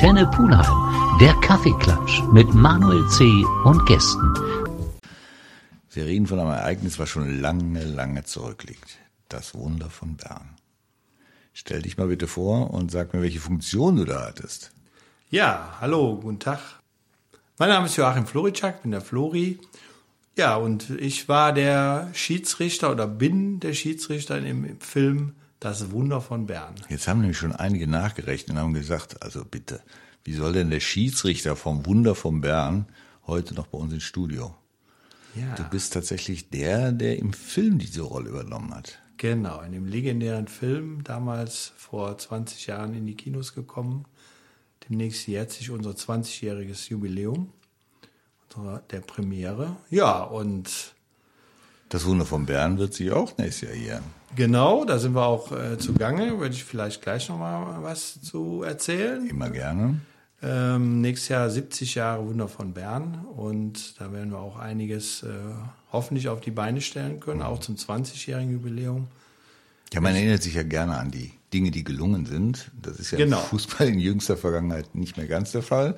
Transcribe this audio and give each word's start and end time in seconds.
Antenne 0.00 0.26
Pulheim, 0.30 1.18
der 1.20 1.34
Kaffeeklatsch 1.42 2.22
mit 2.32 2.54
Manuel 2.54 3.06
C. 3.10 3.44
und 3.64 3.84
Gästen. 3.84 4.32
Wir 5.90 6.06
reden 6.06 6.26
von 6.26 6.40
einem 6.40 6.52
Ereignis, 6.52 6.98
was 6.98 7.10
schon 7.10 7.42
lange, 7.42 7.84
lange 7.84 8.24
zurückliegt. 8.24 8.96
Das 9.28 9.54
Wunder 9.54 9.90
von 9.90 10.16
Bern. 10.16 10.56
Stell 11.52 11.82
dich 11.82 11.98
mal 11.98 12.06
bitte 12.06 12.28
vor 12.28 12.70
und 12.70 12.90
sag 12.90 13.12
mir, 13.12 13.20
welche 13.20 13.40
Funktion 13.40 13.96
du 13.96 14.06
da 14.06 14.24
hattest. 14.24 14.72
Ja, 15.28 15.76
hallo, 15.82 16.16
guten 16.16 16.38
Tag. 16.38 16.60
Mein 17.58 17.68
Name 17.68 17.84
ist 17.84 17.96
Joachim 17.96 18.26
Floritschak, 18.26 18.80
bin 18.80 18.92
der 18.92 19.02
Flori. 19.02 19.58
Ja, 20.34 20.56
und 20.56 20.88
ich 20.88 21.28
war 21.28 21.52
der 21.52 22.08
Schiedsrichter 22.14 22.90
oder 22.90 23.06
bin 23.06 23.60
der 23.60 23.74
Schiedsrichter 23.74 24.38
im 24.38 24.80
Film 24.80 25.34
Das 25.60 25.90
Wunder 25.90 26.20
von 26.22 26.46
Bern. 26.46 26.74
Jetzt 26.88 27.06
haben 27.06 27.20
nämlich 27.20 27.38
schon 27.38 27.52
einige 27.52 27.86
nachgerechnet 27.86 28.56
und 28.56 28.62
haben 28.62 28.74
gesagt, 28.74 29.22
also 29.22 29.44
bitte, 29.44 29.82
wie 30.24 30.32
soll 30.32 30.54
denn 30.54 30.70
der 30.70 30.80
Schiedsrichter 30.80 31.54
vom 31.54 31.84
Wunder 31.84 32.14
von 32.14 32.40
Bern 32.40 32.86
heute 33.26 33.54
noch 33.54 33.66
bei 33.66 33.78
uns 33.78 33.92
ins 33.92 34.02
Studio? 34.02 34.54
Ja. 35.34 35.54
Du 35.54 35.64
bist 35.64 35.92
tatsächlich 35.92 36.50
der, 36.50 36.92
der 36.92 37.18
im 37.18 37.32
Film 37.32 37.78
diese 37.78 38.02
Rolle 38.02 38.30
übernommen 38.30 38.74
hat. 38.74 38.98
Genau, 39.18 39.60
in 39.60 39.72
dem 39.72 39.86
legendären 39.86 40.48
Film, 40.48 41.04
damals 41.04 41.72
vor 41.76 42.16
20 42.16 42.66
Jahren 42.66 42.94
in 42.94 43.06
die 43.06 43.16
Kinos 43.16 43.54
gekommen. 43.54 44.06
Demnächst 44.88 45.28
jährt 45.28 45.50
sich 45.50 45.70
unser 45.70 45.90
20-jähriges 45.90 46.88
Jubiläum 46.88 47.52
der 48.90 49.00
Premiere. 49.00 49.76
Ja, 49.90 50.22
und 50.22 50.94
Das 51.90 52.06
Wunder 52.06 52.24
von 52.24 52.46
Bern 52.46 52.78
wird 52.78 52.94
sich 52.94 53.10
auch 53.12 53.36
nächstes 53.36 53.68
Jahr 53.68 53.76
jähren. 53.76 54.04
genau, 54.34 54.84
da 54.84 54.98
sind 54.98 55.14
wir 55.14 55.26
auch 55.26 55.52
äh, 55.52 55.76
zugange. 55.76 56.38
Würde 56.38 56.54
ich 56.54 56.64
vielleicht 56.64 57.02
gleich 57.02 57.28
noch 57.28 57.38
mal 57.38 57.82
was 57.82 58.20
zu 58.22 58.62
erzählen. 58.62 59.28
Immer 59.28 59.50
gerne. 59.50 60.00
Ähm, 60.42 61.02
nächstes 61.02 61.28
Jahr 61.28 61.50
70 61.50 61.96
Jahre 61.96 62.26
Wunder 62.26 62.48
von 62.48 62.72
Bern 62.72 63.26
und 63.36 64.00
da 64.00 64.10
werden 64.10 64.30
wir 64.30 64.38
auch 64.38 64.56
einiges 64.58 65.22
äh, 65.22 65.28
hoffentlich 65.92 66.28
auf 66.30 66.40
die 66.40 66.50
Beine 66.50 66.80
stellen 66.80 67.20
können, 67.20 67.42
auch 67.42 67.58
zum 67.60 67.74
20-jährigen 67.74 68.52
Jubiläum. 68.52 69.08
Ja, 69.92 70.00
man 70.00 70.14
erinnert 70.14 70.42
sich 70.42 70.54
ja 70.54 70.62
gerne 70.62 70.96
an 70.96 71.10
die 71.10 71.32
Dinge, 71.52 71.72
die 71.72 71.84
gelungen 71.84 72.24
sind. 72.24 72.70
Das 72.80 72.98
ist 73.00 73.10
ja 73.10 73.18
Genau. 73.18 73.38
im 73.40 73.44
Fußball 73.46 73.88
in 73.88 73.98
jüngster 73.98 74.36
Vergangenheit 74.38 74.94
nicht 74.94 75.16
mehr 75.18 75.26
ganz 75.26 75.52
der 75.52 75.62
Fall. 75.62 75.96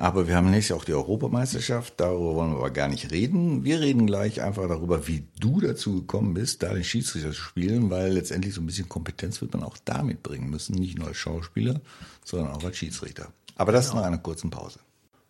Aber 0.00 0.28
wir 0.28 0.36
haben 0.36 0.50
nächstes 0.50 0.68
Jahr 0.70 0.78
auch 0.78 0.84
die 0.84 0.94
Europameisterschaft. 0.94 1.94
Darüber 1.96 2.36
wollen 2.36 2.52
wir 2.52 2.58
aber 2.58 2.70
gar 2.70 2.86
nicht 2.86 3.10
reden. 3.10 3.64
Wir 3.64 3.80
reden 3.80 4.06
gleich 4.06 4.40
einfach 4.40 4.68
darüber, 4.68 5.08
wie 5.08 5.26
du 5.40 5.60
dazu 5.60 5.96
gekommen 5.96 6.34
bist, 6.34 6.62
da 6.62 6.72
den 6.72 6.84
Schiedsrichter 6.84 7.30
zu 7.30 7.40
spielen, 7.40 7.90
weil 7.90 8.12
letztendlich 8.12 8.54
so 8.54 8.60
ein 8.60 8.66
bisschen 8.66 8.88
Kompetenz 8.88 9.40
wird 9.40 9.52
man 9.54 9.64
auch 9.64 9.76
da 9.84 10.04
mitbringen 10.04 10.50
müssen. 10.50 10.76
Nicht 10.76 10.96
nur 10.98 11.08
als 11.08 11.16
Schauspieler, 11.16 11.80
sondern 12.24 12.52
auch 12.54 12.62
als 12.62 12.76
Schiedsrichter. 12.76 13.32
Aber 13.56 13.72
das 13.72 13.92
nach 13.92 14.04
einer 14.04 14.18
kurzen 14.18 14.50
Pause. 14.50 14.78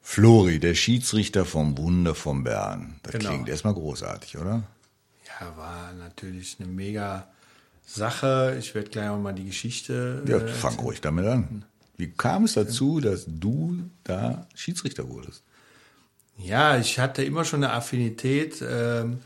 Flori, 0.02 0.58
der 0.60 0.74
Schiedsrichter 0.74 1.46
vom 1.46 1.78
Wunder 1.78 2.14
von 2.14 2.44
Bern. 2.44 3.00
Das 3.02 3.12
Genau. 3.12 3.30
klingt 3.30 3.48
erstmal 3.48 3.74
großartig, 3.74 4.36
oder? 4.36 4.64
Ja, 5.40 5.56
war 5.56 5.92
natürlich 5.94 6.56
eine 6.60 6.68
mega 6.68 7.26
Sache. 7.86 8.56
Ich 8.58 8.74
werde 8.74 8.90
gleich 8.90 9.08
auch 9.08 9.18
mal 9.18 9.32
die 9.32 9.46
Geschichte. 9.46 10.22
Ja, 10.28 10.36
äh, 10.38 10.48
fang 10.48 10.74
ruhig 10.76 11.00
damit 11.00 11.24
an. 11.24 11.64
Wie 11.98 12.10
kam 12.10 12.44
es 12.44 12.54
dazu, 12.54 13.00
dass 13.00 13.24
du 13.26 13.76
da 14.04 14.46
Schiedsrichter 14.54 15.08
wurdest? 15.08 15.42
Ja, 16.38 16.78
ich 16.78 17.00
hatte 17.00 17.24
immer 17.24 17.44
schon 17.44 17.64
eine 17.64 17.72
Affinität. 17.72 18.62
Ähm, 18.62 19.18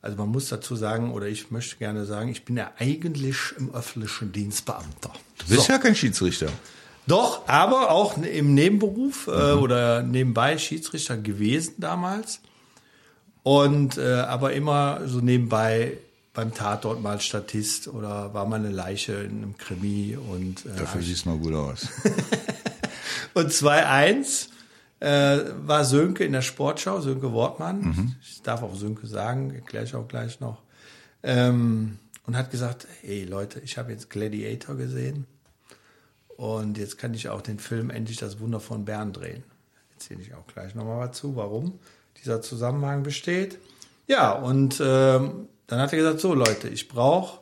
also 0.00 0.16
man 0.16 0.28
muss 0.28 0.48
dazu 0.48 0.76
sagen, 0.76 1.12
oder 1.12 1.26
ich 1.26 1.50
möchte 1.50 1.76
gerne 1.76 2.06
sagen, 2.06 2.30
ich 2.30 2.44
bin 2.44 2.56
ja 2.56 2.70
eigentlich 2.78 3.36
im 3.58 3.74
öffentlichen 3.74 4.32
Dienst 4.32 4.64
Beamter. 4.64 5.12
Du 5.38 5.54
bist 5.54 5.68
ja 5.68 5.78
kein 5.78 5.96
Schiedsrichter. 5.96 6.48
Doch, 7.06 7.48
aber 7.48 7.90
auch 7.90 8.16
im 8.16 8.54
Nebenberuf 8.54 9.26
äh, 9.26 9.52
oder 9.52 10.02
nebenbei 10.02 10.56
Schiedsrichter 10.56 11.16
gewesen 11.16 11.74
damals. 11.78 12.40
Und 13.42 13.98
äh, 13.98 14.20
aber 14.20 14.52
immer 14.52 15.00
so 15.06 15.18
nebenbei 15.18 15.98
beim 16.40 16.54
Tatort 16.54 17.02
mal 17.02 17.20
Statist 17.20 17.86
oder 17.86 18.32
war 18.32 18.46
mal 18.46 18.56
eine 18.56 18.70
Leiche 18.70 19.12
in 19.12 19.42
einem 19.42 19.58
Krimi 19.58 20.16
und 20.16 20.64
äh, 20.64 20.70
Dafür 20.74 21.02
siehst 21.02 21.26
du 21.26 21.28
mal 21.28 21.38
gut 21.38 21.52
aus. 21.52 21.86
Und 23.34 23.50
2-1 23.50 24.48
äh, 25.00 25.44
war 25.66 25.84
Sönke 25.84 26.24
in 26.24 26.32
der 26.32 26.40
Sportschau, 26.40 27.02
Sönke 27.02 27.32
Wortmann. 27.34 28.16
Ich 28.22 28.40
darf 28.40 28.62
auch 28.62 28.74
Sönke 28.74 29.06
sagen, 29.06 29.54
erkläre 29.54 29.84
ich 29.84 29.94
auch 29.94 30.08
gleich 30.08 30.40
noch. 30.40 30.62
Ähm, 31.22 31.98
und 32.26 32.38
hat 32.38 32.50
gesagt, 32.50 32.86
hey 33.02 33.24
Leute, 33.24 33.60
ich 33.60 33.76
habe 33.76 33.92
jetzt 33.92 34.08
Gladiator 34.08 34.76
gesehen 34.76 35.26
und 36.38 36.78
jetzt 36.78 36.96
kann 36.96 37.12
ich 37.12 37.28
auch 37.28 37.42
den 37.42 37.58
Film 37.58 37.90
Endlich 37.90 38.16
das 38.16 38.40
Wunder 38.40 38.60
von 38.60 38.86
Bern 38.86 39.12
drehen. 39.12 39.44
Erzähle 39.92 40.22
ich 40.22 40.32
auch 40.32 40.46
gleich 40.46 40.74
nochmal 40.74 41.06
was 41.06 41.18
zu, 41.18 41.36
warum 41.36 41.78
dieser 42.22 42.40
Zusammenhang 42.40 43.02
besteht. 43.02 43.58
Ja, 44.06 44.32
und 44.32 44.82
ähm, 44.82 45.48
dann 45.70 45.78
hat 45.78 45.92
er 45.92 45.98
gesagt, 45.98 46.20
so 46.20 46.34
Leute, 46.34 46.68
ich 46.68 46.88
brauche 46.88 47.40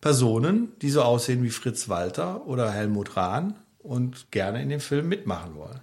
Personen, 0.00 0.72
die 0.80 0.90
so 0.90 1.02
aussehen 1.02 1.42
wie 1.44 1.50
Fritz 1.50 1.88
Walter 1.88 2.46
oder 2.46 2.70
Helmut 2.70 3.16
Rahn 3.16 3.54
und 3.80 4.30
gerne 4.30 4.62
in 4.62 4.70
dem 4.70 4.80
Film 4.80 5.08
mitmachen 5.08 5.54
wollen. 5.54 5.80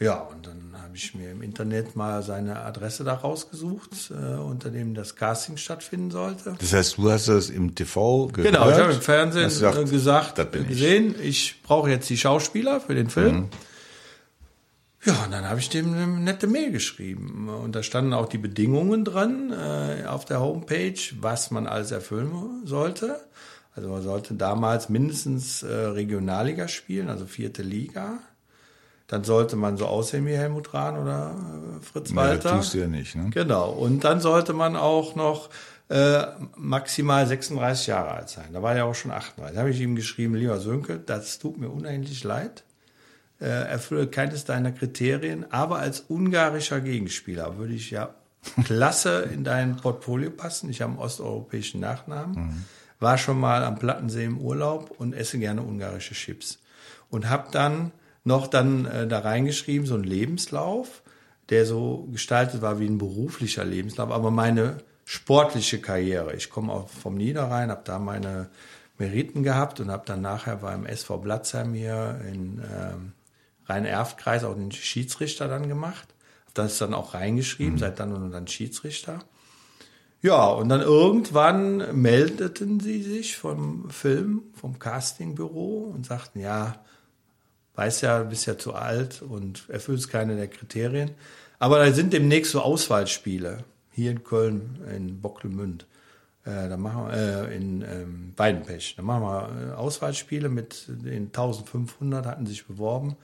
Ja, 0.00 0.20
und 0.20 0.46
dann 0.46 0.74
habe 0.80 0.96
ich 0.96 1.14
mir 1.14 1.30
im 1.30 1.42
Internet 1.42 1.96
mal 1.96 2.22
seine 2.22 2.60
Adresse 2.60 3.02
da 3.04 3.14
rausgesucht, 3.14 4.10
äh, 4.10 4.36
unter 4.36 4.70
dem 4.70 4.94
das 4.94 5.16
Casting 5.16 5.56
stattfinden 5.56 6.10
sollte. 6.10 6.54
Das 6.58 6.72
heißt, 6.72 6.98
du 6.98 7.10
hast 7.10 7.28
das 7.28 7.50
im 7.50 7.74
TV 7.74 8.28
gehört? 8.28 8.54
Genau, 8.54 8.70
ich 8.70 8.76
habe 8.76 8.92
im 8.92 9.00
Fernsehen 9.00 9.44
gesagt, 9.44 9.76
äh, 9.76 9.84
gesagt, 9.84 10.52
gesehen, 10.68 11.14
ich 11.20 11.62
brauche 11.62 11.90
jetzt 11.90 12.08
die 12.10 12.16
Schauspieler 12.16 12.80
für 12.80 12.94
den 12.94 13.10
Film. 13.10 13.48
Ja, 15.04 15.24
und 15.24 15.32
dann 15.32 15.48
habe 15.48 15.60
ich 15.60 15.68
dem 15.68 15.92
eine 15.94 16.06
nette 16.06 16.46
Mail 16.48 16.72
geschrieben. 16.72 17.48
Und 17.48 17.74
da 17.76 17.82
standen 17.82 18.12
auch 18.12 18.28
die 18.28 18.38
Bedingungen 18.38 19.04
dran 19.04 19.52
äh, 19.52 20.04
auf 20.06 20.24
der 20.24 20.40
Homepage, 20.40 20.98
was 21.20 21.50
man 21.50 21.66
alles 21.66 21.92
erfüllen 21.92 22.32
sollte. 22.64 23.20
Also 23.76 23.88
man 23.90 24.02
sollte 24.02 24.34
damals 24.34 24.88
mindestens 24.88 25.62
äh, 25.62 25.72
Regionalliga 25.72 26.66
spielen, 26.66 27.08
also 27.08 27.26
vierte 27.26 27.62
Liga. 27.62 28.18
Dann 29.06 29.22
sollte 29.24 29.54
man 29.56 29.76
so 29.76 29.86
aussehen 29.86 30.26
wie 30.26 30.36
Helmut 30.36 30.74
Rahn 30.74 30.98
oder 30.98 31.34
äh, 31.78 31.84
Fritz 31.84 32.10
Nee, 32.10 32.16
Walter. 32.16 32.50
das 32.50 32.58
tust 32.58 32.74
du 32.74 32.78
ja 32.78 32.88
nicht, 32.88 33.14
ne? 33.14 33.30
Genau. 33.30 33.70
Und 33.70 34.02
dann 34.02 34.20
sollte 34.20 34.52
man 34.52 34.74
auch 34.74 35.14
noch 35.14 35.48
äh, 35.90 36.24
maximal 36.56 37.24
36 37.26 37.86
Jahre 37.86 38.10
alt 38.10 38.28
sein. 38.28 38.46
Da 38.52 38.62
war 38.62 38.74
er 38.74 38.84
auch 38.84 38.96
schon 38.96 39.12
38. 39.12 39.54
Da 39.54 39.60
habe 39.60 39.70
ich 39.70 39.80
ihm 39.80 39.94
geschrieben, 39.94 40.34
lieber 40.34 40.58
Sönke, 40.58 40.98
das 40.98 41.38
tut 41.38 41.56
mir 41.56 41.70
unendlich 41.70 42.24
leid. 42.24 42.64
Äh, 43.40 43.46
erfülle 43.46 44.08
keines 44.08 44.44
deiner 44.44 44.72
Kriterien, 44.72 45.46
aber 45.52 45.78
als 45.78 46.00
ungarischer 46.00 46.80
Gegenspieler 46.80 47.56
würde 47.56 47.72
ich 47.72 47.92
ja 47.92 48.16
klasse 48.64 49.28
in 49.32 49.44
dein 49.44 49.76
Portfolio 49.76 50.30
passen. 50.30 50.68
Ich 50.70 50.82
habe 50.82 50.94
einen 50.94 51.00
osteuropäischen 51.00 51.80
Nachnamen, 51.80 52.66
war 52.98 53.16
schon 53.16 53.38
mal 53.38 53.62
am 53.62 53.78
Plattensee 53.78 54.24
im 54.24 54.38
Urlaub 54.38 54.90
und 54.98 55.12
esse 55.12 55.38
gerne 55.38 55.62
ungarische 55.62 56.14
Chips. 56.14 56.58
Und 57.10 57.28
habe 57.28 57.48
dann 57.52 57.92
noch 58.24 58.48
dann 58.48 58.86
äh, 58.86 59.06
da 59.06 59.20
reingeschrieben, 59.20 59.86
so 59.86 59.94
einen 59.94 60.02
Lebenslauf, 60.02 61.02
der 61.48 61.64
so 61.64 62.08
gestaltet 62.10 62.60
war 62.60 62.80
wie 62.80 62.86
ein 62.86 62.98
beruflicher 62.98 63.64
Lebenslauf, 63.64 64.10
aber 64.10 64.32
meine 64.32 64.78
sportliche 65.04 65.80
Karriere. 65.80 66.34
Ich 66.34 66.50
komme 66.50 66.72
auch 66.72 66.88
vom 66.88 67.14
Niederrhein, 67.14 67.70
habe 67.70 67.82
da 67.84 68.00
meine 68.00 68.50
Meriten 68.98 69.44
gehabt 69.44 69.78
und 69.78 69.92
habe 69.92 70.02
dann 70.06 70.22
nachher 70.22 70.56
beim 70.56 70.84
SV 70.84 71.18
Blatzheim 71.18 71.72
hier 71.72 72.20
in 72.30 72.60
ähm, 72.60 73.12
Rhein-Erft-Kreis 73.68 74.44
auch 74.44 74.54
den 74.54 74.72
Schiedsrichter 74.72 75.48
dann 75.48 75.68
gemacht. 75.68 76.08
Hab 76.46 76.54
das 76.54 76.78
dann 76.78 76.94
auch 76.94 77.14
reingeschrieben, 77.14 77.78
seit 77.78 78.00
dann 78.00 78.12
und 78.12 78.30
dann 78.30 78.48
Schiedsrichter. 78.48 79.20
Ja, 80.20 80.48
und 80.48 80.68
dann 80.68 80.80
irgendwann 80.80 82.00
meldeten 82.00 82.80
sie 82.80 83.02
sich 83.02 83.36
vom 83.36 83.88
Film, 83.90 84.42
vom 84.54 84.78
Castingbüro 84.78 85.92
und 85.94 86.06
sagten, 86.06 86.40
ja, 86.40 86.82
weiß 87.74 88.00
ja, 88.00 88.24
du 88.24 88.30
bist 88.30 88.46
ja 88.46 88.58
zu 88.58 88.74
alt 88.74 89.22
und 89.22 89.68
erfüllst 89.68 90.10
keine 90.10 90.34
der 90.34 90.48
Kriterien. 90.48 91.12
Aber 91.60 91.78
da 91.78 91.92
sind 91.92 92.12
demnächst 92.12 92.52
so 92.52 92.60
Auswahlspiele. 92.60 93.64
Hier 93.92 94.10
in 94.10 94.24
Köln, 94.24 94.80
in 94.94 95.20
Bocklemünd. 95.20 95.86
Äh, 96.44 96.68
da 96.68 96.76
machen 96.76 97.06
wir, 97.06 97.48
äh, 97.48 97.56
in 97.56 97.82
ähm, 97.82 98.32
Weidenpech. 98.36 98.94
Da 98.96 99.02
machen 99.02 99.22
wir 99.22 99.70
äh, 99.70 99.74
Auswahlspiele 99.74 100.48
mit 100.48 100.86
den 100.88 101.26
1500 101.26 102.26
hatten 102.26 102.46
sich 102.46 102.66
beworben. 102.66 103.16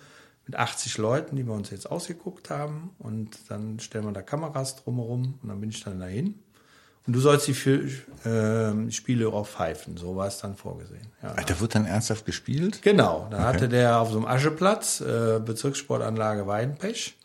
Mit 0.46 0.56
80 0.56 0.98
Leuten, 0.98 1.36
die 1.36 1.46
wir 1.46 1.54
uns 1.54 1.70
jetzt 1.70 1.90
ausgeguckt 1.90 2.50
haben. 2.50 2.90
Und 2.98 3.38
dann 3.48 3.80
stellen 3.80 4.04
wir 4.04 4.12
da 4.12 4.22
Kameras 4.22 4.76
drumherum 4.76 5.38
und 5.42 5.48
dann 5.48 5.60
bin 5.60 5.70
ich 5.70 5.82
dann 5.82 6.00
dahin. 6.00 6.38
Und 7.06 7.12
du 7.12 7.20
sollst 7.20 7.46
die 7.46 7.54
für, 7.54 7.82
äh, 8.24 8.90
Spiele 8.90 9.28
auch 9.28 9.46
pfeifen. 9.46 9.96
So 9.96 10.16
war 10.16 10.26
es 10.26 10.38
dann 10.38 10.56
vorgesehen. 10.56 11.06
Ja. 11.22 11.34
Da 11.34 11.60
wird 11.60 11.74
dann 11.74 11.84
ernsthaft 11.84 12.24
gespielt? 12.24 12.80
Genau, 12.82 13.28
da 13.30 13.44
hatte 13.44 13.68
der 13.68 14.00
auf 14.00 14.10
so 14.10 14.16
einem 14.16 14.26
Ascheplatz, 14.26 15.00
äh, 15.00 15.38
Bezirkssportanlage 15.44 16.46
Weidenpech, 16.46 17.16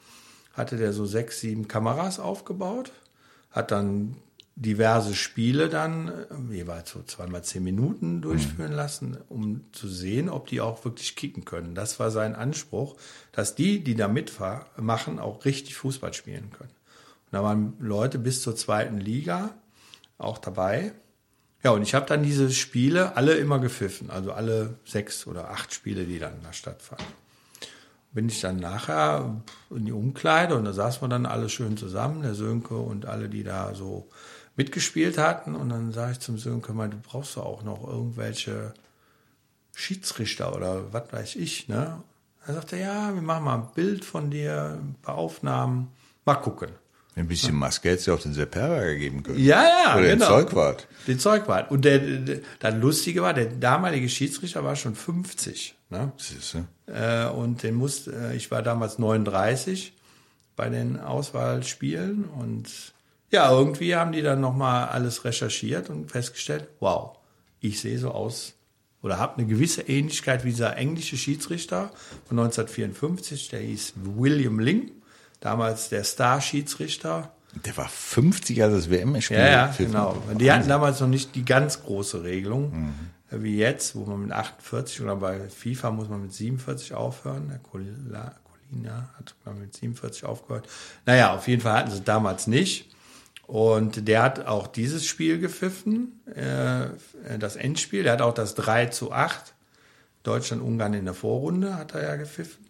hatte 0.54 0.75
der 0.75 0.92
so 0.92 1.06
sechs, 1.06 1.39
sieben 1.39 1.69
Kameras 1.69 2.19
aufgebaut, 2.19 2.92
hat 3.51 3.71
dann 3.71 4.18
diverse 4.59 5.15
Spiele 5.15 5.69
dann 5.69 6.09
äh, 6.09 6.53
jeweils 6.53 6.91
so 6.91 7.01
zweimal 7.03 7.44
zehn 7.44 7.63
Minuten 7.63 8.21
durchführen 8.21 8.73
lassen, 8.73 9.17
um 9.29 9.63
zu 9.71 9.88
sehen, 9.88 10.29
ob 10.29 10.47
die 10.47 10.59
auch 10.59 10.83
wirklich 10.83 11.15
kicken 11.15 11.45
können. 11.45 11.75
Das 11.75 12.00
war 12.00 12.11
sein 12.11 12.35
Anspruch, 12.35 12.97
dass 13.31 13.56
die, 13.56 13.83
die 13.83 13.95
da 13.95 14.09
mitmachen, 14.09 15.19
auch 15.19 15.45
richtig 15.45 15.75
Fußball 15.75 16.13
spielen 16.13 16.51
können. 16.51 16.71
Und 16.71 17.31
da 17.31 17.41
waren 17.41 17.73
Leute 17.79 18.19
bis 18.19 18.41
zur 18.41 18.56
zweiten 18.56 18.97
Liga 18.97 19.51
auch 20.17 20.38
dabei. 20.38 20.91
Ja, 21.63 21.71
und 21.71 21.81
ich 21.81 21.95
habe 21.95 22.06
dann 22.06 22.23
diese 22.23 22.51
Spiele 22.51 23.15
alle 23.15 23.35
immer 23.35 23.59
gepfiffen, 23.59 24.09
also 24.09 24.33
alle 24.33 24.75
sechs 24.83 25.25
oder 25.25 25.51
acht 25.51 25.73
Spiele, 25.73 26.03
die 26.03 26.19
dann 26.19 26.41
da 26.44 26.51
stattfanden. 26.51 27.07
Bin 28.11 28.27
ich 28.27 28.41
dann 28.41 28.57
nachher 28.57 29.41
in 29.69 29.85
die 29.85 29.91
Umkleide 29.91 30.56
und 30.56 30.65
da 30.65 30.73
saßen 30.73 31.01
wir 31.01 31.07
dann 31.07 31.25
alle 31.25 31.47
schön 31.47 31.77
zusammen, 31.77 32.23
der 32.23 32.33
Sönke 32.33 32.75
und 32.75 33.06
alle, 33.06 33.29
die 33.29 33.44
da 33.44 33.75
so 33.75 34.09
mitgespielt 34.59 35.17
hatten. 35.17 35.56
Und 35.56 35.69
dann 35.69 35.94
sage 35.94 36.11
ich 36.11 36.19
zum 36.19 36.38
Sönke 36.38 36.73
mal, 36.73 36.89
du 36.89 36.97
brauchst 36.97 37.38
doch 37.38 37.45
auch 37.45 37.63
noch 37.63 37.88
irgendwelche 37.88 38.73
Schiedsrichter 39.73 40.53
oder 40.53 40.91
was 40.91 41.13
weiß 41.13 41.35
ich, 41.38 41.69
ne? 41.69 42.03
Er 42.45 42.56
sagte, 42.56 42.77
ja, 42.77 43.13
wir 43.13 43.21
machen 43.21 43.45
mal 43.45 43.56
ein 43.56 43.67
Bild 43.73 44.03
von 44.03 44.31
dir, 44.31 44.77
ein 44.81 44.95
paar 45.01 45.15
Aufnahmen, 45.15 45.88
mal 46.25 46.35
gucken. 46.35 46.71
Ein 47.15 47.27
bisschen 47.27 47.56
Maske 47.56 47.89
hätte 47.89 48.00
es 48.00 48.06
ja 48.06 48.13
auch 48.13 48.19
den 48.19 48.33
Sepp 48.33 48.56
Herberger 48.56 48.95
geben 48.95 49.23
können. 49.23 49.39
Ja, 49.39 49.63
ja, 49.63 49.95
Oder 49.95 50.07
genau. 50.07 50.25
den 50.25 50.27
Zeugwart. 50.27 50.88
Den 51.07 51.19
Zeugwart. 51.19 51.71
Und 51.71 51.85
der, 51.85 52.00
der, 52.00 52.39
das 52.59 52.75
Lustige 52.75 53.21
war, 53.21 53.33
der 53.33 53.45
damalige 53.45 54.09
Schiedsrichter 54.09 54.63
war 54.63 54.75
schon 54.75 54.95
50. 54.95 55.75
Ne? 55.89 56.11
Siehste? 56.17 56.65
Äh, 56.88 57.27
und 57.27 57.63
den 57.63 57.75
musste, 57.75 58.11
äh, 58.11 58.35
ich 58.35 58.51
war 58.51 58.61
damals 58.61 59.00
39 59.00 59.94
bei 60.56 60.69
den 60.69 61.00
Auswahlspielen 61.00 62.25
und 62.25 62.94
ja, 63.31 63.52
irgendwie 63.52 63.96
haben 63.96 64.12
die 64.12 64.22
dann 64.22 64.42
nochmal 64.42 64.90
alles 64.90 65.26
recherchiert 65.26 65.90
und 65.90 66.12
festgestellt, 66.12 66.68
wow, 66.80 67.18
ich 67.60 67.80
sehe 67.80 67.98
so 67.98 68.12
aus 68.12 68.56
oder 69.02 69.18
habe 69.18 69.38
eine 69.38 69.48
gewisse 69.48 69.84
Ähnlichkeit 69.84 70.44
wie 70.44 70.50
dieser 70.50 70.76
englische 70.78 71.18
Schiedsrichter 71.18 71.92
von 72.28 72.40
1954, 72.40 73.50
der 73.50 73.62
hieß 73.62 73.94
William 73.96 74.60
Ling, 74.60 74.92
damals 75.40 75.90
der 75.90 76.04
Star-Schiedsrichter. 76.04 77.31
Der 77.66 77.78
war 77.78 77.88
50, 77.88 78.62
als 78.62 78.74
das 78.74 78.90
WM-Spiel 78.90 79.38
Ja, 79.38 79.48
ja, 79.48 79.76
genau. 79.78 80.22
Die 80.40 80.52
hatten 80.52 80.68
damals 80.68 81.00
noch 81.00 81.08
nicht 81.08 81.34
die 81.36 81.46
ganz 81.46 81.81
große 81.81 82.24
Regelung 82.24 82.94
äh, 83.31 83.42
wie 83.42 83.58
jetzt, 83.58 83.96
wo 83.96 84.06
man 84.06 84.22
mit 84.22 84.31
48 84.31 85.02
oder 85.02 85.16
bei 85.16 85.40
FIFA 85.50 85.92
muss 85.92 86.10
man 86.10 86.22
mit 86.22 86.34
47 86.34 86.94
aufhören. 86.94 87.48
Der 87.50 87.60
Colina, 87.60 88.36
hat 89.18 89.36
mit 89.60 89.74
47 89.76 90.26
aufgehört. 90.26 90.68
Naja, 91.06 91.34
auf 91.34 91.48
jeden 91.48 91.62
Fall 91.62 91.74
hatten 91.74 91.92
sie 91.92 92.02
damals 92.02 92.46
nicht. 92.46 92.90
Und 93.50 94.07
der 94.07 94.22
hat 94.22 94.46
auch 94.46 94.68
dieses 94.68 95.07
Spiel 95.07 95.40
gepfiffen, 95.40 96.19
äh, 96.36 96.90
das 97.40 97.56
Endspiel. 97.56 98.04
Der 98.04 98.13
hat 98.13 98.22
auch 98.22 98.36
das 98.36 98.54
3 98.54 98.86
zu 98.88 99.12
8 99.12 99.56
Deutschland-Ungarn 100.22 100.94
in 100.94 101.06
der 101.06 101.16
Vorrunde 101.16 101.75
hat 101.75 101.96
er 101.96 102.04
ja 102.04 102.16
gepfiffen. 102.16 102.63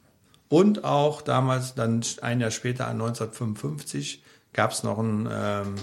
Und 0.47 0.85
auch 0.85 1.21
damals, 1.21 1.75
dann 1.75 2.01
ein 2.21 2.39
Jahr 2.39 2.51
später, 2.51 2.87
1955, 2.87 4.23
gab 4.53 4.71
es 4.71 4.83
noch 4.83 4.99
ein 4.99 5.27
ähm, 5.29 5.75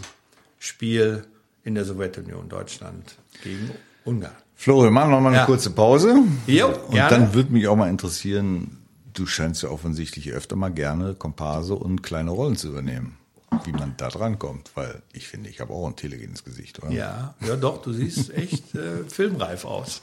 Spiel 0.58 1.24
in 1.62 1.74
der 1.74 1.84
Sowjetunion, 1.84 2.48
Deutschland 2.48 3.16
gegen 3.42 3.70
Ungarn. 4.04 4.32
Flo, 4.54 4.82
wir 4.82 4.90
machen 4.90 5.10
noch 5.10 5.20
mal 5.20 5.28
eine 5.28 5.38
Ja. 5.38 5.44
kurze 5.44 5.70
Pause. 5.70 6.22
Jo, 6.46 6.68
Und 6.68 6.92
gerne. 6.94 7.10
dann 7.10 7.34
würde 7.34 7.52
mich 7.52 7.68
auch 7.68 7.76
mal 7.76 7.90
interessieren, 7.90 8.78
du 9.12 9.26
scheinst 9.26 9.62
ja 9.62 9.68
offensichtlich 9.68 10.32
öfter 10.32 10.56
mal 10.56 10.70
gerne 10.72 11.14
Komparse 11.14 11.74
und 11.74 12.02
kleine 12.02 12.30
Rollen 12.30 12.56
zu 12.56 12.68
übernehmen. 12.68 13.18
Wie 13.66 13.72
man 13.72 13.94
da 13.96 14.08
dran 14.08 14.38
kommt, 14.38 14.70
weil 14.76 15.02
ich 15.12 15.26
finde, 15.26 15.50
ich 15.50 15.60
habe 15.60 15.72
auch 15.72 15.86
ein 15.86 15.96
telegenes 15.96 16.44
Gesicht, 16.44 16.82
oder? 16.82 16.92
Ja, 16.92 17.34
ja 17.46 17.56
doch, 17.56 17.82
du 17.82 17.92
siehst 17.92 18.30
echt 18.34 18.74
äh, 18.74 19.04
filmreif 19.08 19.64
aus. 19.64 20.02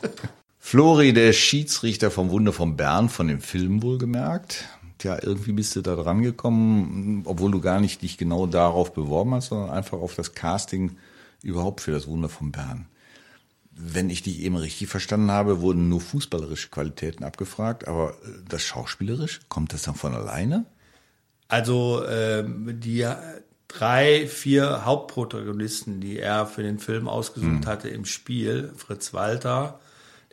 Flori, 0.59 1.13
der 1.13 1.33
Schiedsrichter 1.33 2.11
vom 2.11 2.29
Wunder 2.29 2.53
von 2.53 2.77
Bern, 2.77 3.09
von 3.09 3.27
dem 3.27 3.41
Film 3.41 3.81
wohlgemerkt. 3.83 4.65
Tja, 4.97 5.17
irgendwie 5.21 5.51
bist 5.51 5.75
du 5.75 5.81
da 5.81 5.95
dran 5.95 6.21
gekommen, 6.21 7.23
obwohl 7.25 7.51
du 7.51 7.59
gar 7.59 7.81
nicht 7.81 8.01
dich 8.01 8.17
genau 8.17 8.47
darauf 8.47 8.93
beworben 8.93 9.33
hast, 9.33 9.47
sondern 9.47 9.71
einfach 9.71 9.99
auf 9.99 10.15
das 10.15 10.33
Casting 10.33 10.97
überhaupt 11.41 11.81
für 11.81 11.91
das 11.91 12.07
Wunder 12.07 12.29
von 12.29 12.51
Bern. 12.51 12.87
Wenn 13.71 14.09
ich 14.09 14.23
dich 14.23 14.39
eben 14.39 14.55
richtig 14.55 14.87
verstanden 14.87 15.31
habe, 15.31 15.61
wurden 15.61 15.89
nur 15.89 15.99
fußballerische 15.99 16.69
Qualitäten 16.69 17.23
abgefragt, 17.23 17.87
aber 17.87 18.11
äh, 18.23 18.29
das 18.47 18.63
Schauspielerische, 18.63 19.41
kommt 19.49 19.73
das 19.73 19.81
dann 19.81 19.95
von 19.95 20.13
alleine? 20.13 20.65
Also 21.49 22.03
ähm, 22.07 22.79
die 22.79 23.01
äh, 23.01 23.15
drei, 23.77 24.27
vier 24.27 24.85
Hauptprotagonisten, 24.85 25.99
die 25.99 26.19
er 26.19 26.45
für 26.45 26.63
den 26.63 26.79
Film 26.79 27.07
ausgesucht 27.07 27.65
hatte 27.65 27.89
im 27.89 28.05
Spiel, 28.05 28.71
Fritz 28.75 29.13
Walter, 29.13 29.79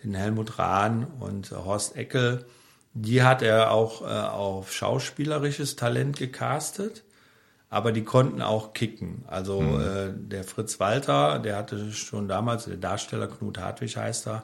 den 0.05 0.15
Helmut 0.15 0.59
Rahn 0.59 1.07
und 1.21 1.53
äh, 1.53 1.57
Horst 1.57 1.97
Eckel, 1.97 2.45
die 2.93 3.23
hat 3.23 3.43
er 3.43 3.71
auch 3.71 4.03
äh, 4.03 4.05
auf 4.05 4.73
schauspielerisches 4.73 5.77
Talent 5.77 6.17
gecastet, 6.17 7.05
aber 7.69 7.93
die 7.93 8.05
konnten 8.05 8.43
auch 8.43 8.73
kicken. 8.73 9.25
Also 9.29 9.79
äh, 9.79 10.13
der 10.15 10.45
Fritz 10.45 10.81
Walter, 10.81 11.39
der 11.39 11.57
hatte 11.57 11.93
schon 11.93 12.29
damals, 12.29 12.65
der 12.65 12.77
Darsteller 12.77 13.29
Knut 13.29 13.59
Hartwig 13.59 13.97
heißt 13.97 14.27
er, 14.27 14.43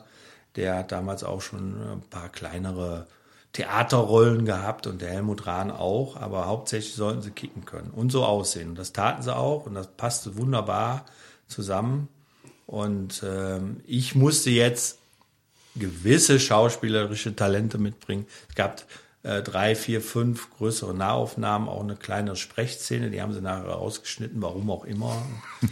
der 0.54 0.76
hat 0.76 0.92
damals 0.92 1.22
auch 1.24 1.42
schon 1.42 1.74
ein 1.74 2.02
paar 2.08 2.28
kleinere 2.30 3.06
Theaterrollen 3.56 4.44
gehabt 4.44 4.86
und 4.86 5.00
der 5.00 5.08
Helmut 5.08 5.46
Rahn 5.46 5.70
auch, 5.70 6.16
aber 6.16 6.46
hauptsächlich 6.46 6.94
sollten 6.94 7.22
sie 7.22 7.30
kicken 7.30 7.64
können 7.64 7.90
und 7.90 8.12
so 8.12 8.22
aussehen. 8.22 8.70
Und 8.70 8.78
das 8.78 8.92
taten 8.92 9.22
sie 9.22 9.34
auch 9.34 9.64
und 9.64 9.74
das 9.74 9.86
passte 9.88 10.36
wunderbar 10.36 11.06
zusammen. 11.48 12.08
Und 12.66 13.22
ähm, 13.24 13.80
ich 13.86 14.14
musste 14.14 14.50
jetzt 14.50 14.98
gewisse 15.74 16.38
schauspielerische 16.38 17.34
Talente 17.34 17.78
mitbringen. 17.78 18.26
Es 18.50 18.56
gab 18.56 18.84
äh, 19.22 19.40
drei, 19.42 19.74
vier, 19.74 20.02
fünf 20.02 20.50
größere 20.58 20.92
Nahaufnahmen, 20.92 21.66
auch 21.66 21.82
eine 21.82 21.96
kleinere 21.96 22.36
Sprechszene, 22.36 23.08
die 23.08 23.22
haben 23.22 23.32
sie 23.32 23.40
nachher 23.40 23.68
rausgeschnitten, 23.68 24.42
warum 24.42 24.70
auch 24.70 24.84
immer. 24.84 25.24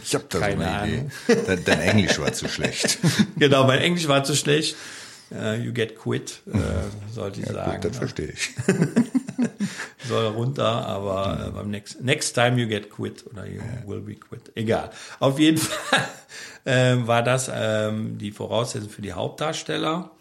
Ich 0.03 0.15
habe 0.15 0.25
da 0.27 0.39
Keine 0.39 0.55
so 0.55 0.69
eine 0.69 0.79
Ahnung. 0.79 1.11
Idee. 1.27 1.43
Dein, 1.45 1.65
dein 1.65 1.79
Englisch 1.81 2.17
war 2.17 2.33
zu 2.33 2.47
schlecht. 2.49 2.97
genau, 3.37 3.65
mein 3.67 3.79
Englisch 3.79 4.07
war 4.07 4.23
zu 4.23 4.35
schlecht. 4.35 4.75
Äh, 5.35 5.61
you 5.61 5.73
get 5.73 5.97
quit, 5.97 6.41
äh, 6.47 6.57
sollte 7.11 7.41
ich 7.41 7.47
sagen. 7.47 7.81
Gut, 7.81 7.85
das 7.85 7.97
verstehe 7.97 8.29
ich. 8.29 8.55
soll 10.07 10.27
runter, 10.27 10.85
aber 10.87 11.47
äh, 11.47 11.51
beim 11.51 11.69
next, 11.69 12.01
next 12.01 12.33
time 12.33 12.59
you 12.59 12.67
get 12.67 12.89
quit 12.89 13.25
oder 13.27 13.45
you 13.45 13.61
will 13.85 14.01
be 14.01 14.15
quit. 14.15 14.51
Egal. 14.55 14.91
Auf 15.19 15.39
jeden 15.39 15.57
Fall 15.59 16.07
äh, 16.65 17.07
war 17.07 17.23
das 17.23 17.49
ähm, 17.53 18.17
die 18.17 18.31
Voraussetzung 18.31 18.89
für 18.89 19.01
die 19.01 19.13
Hauptdarsteller. 19.13 20.11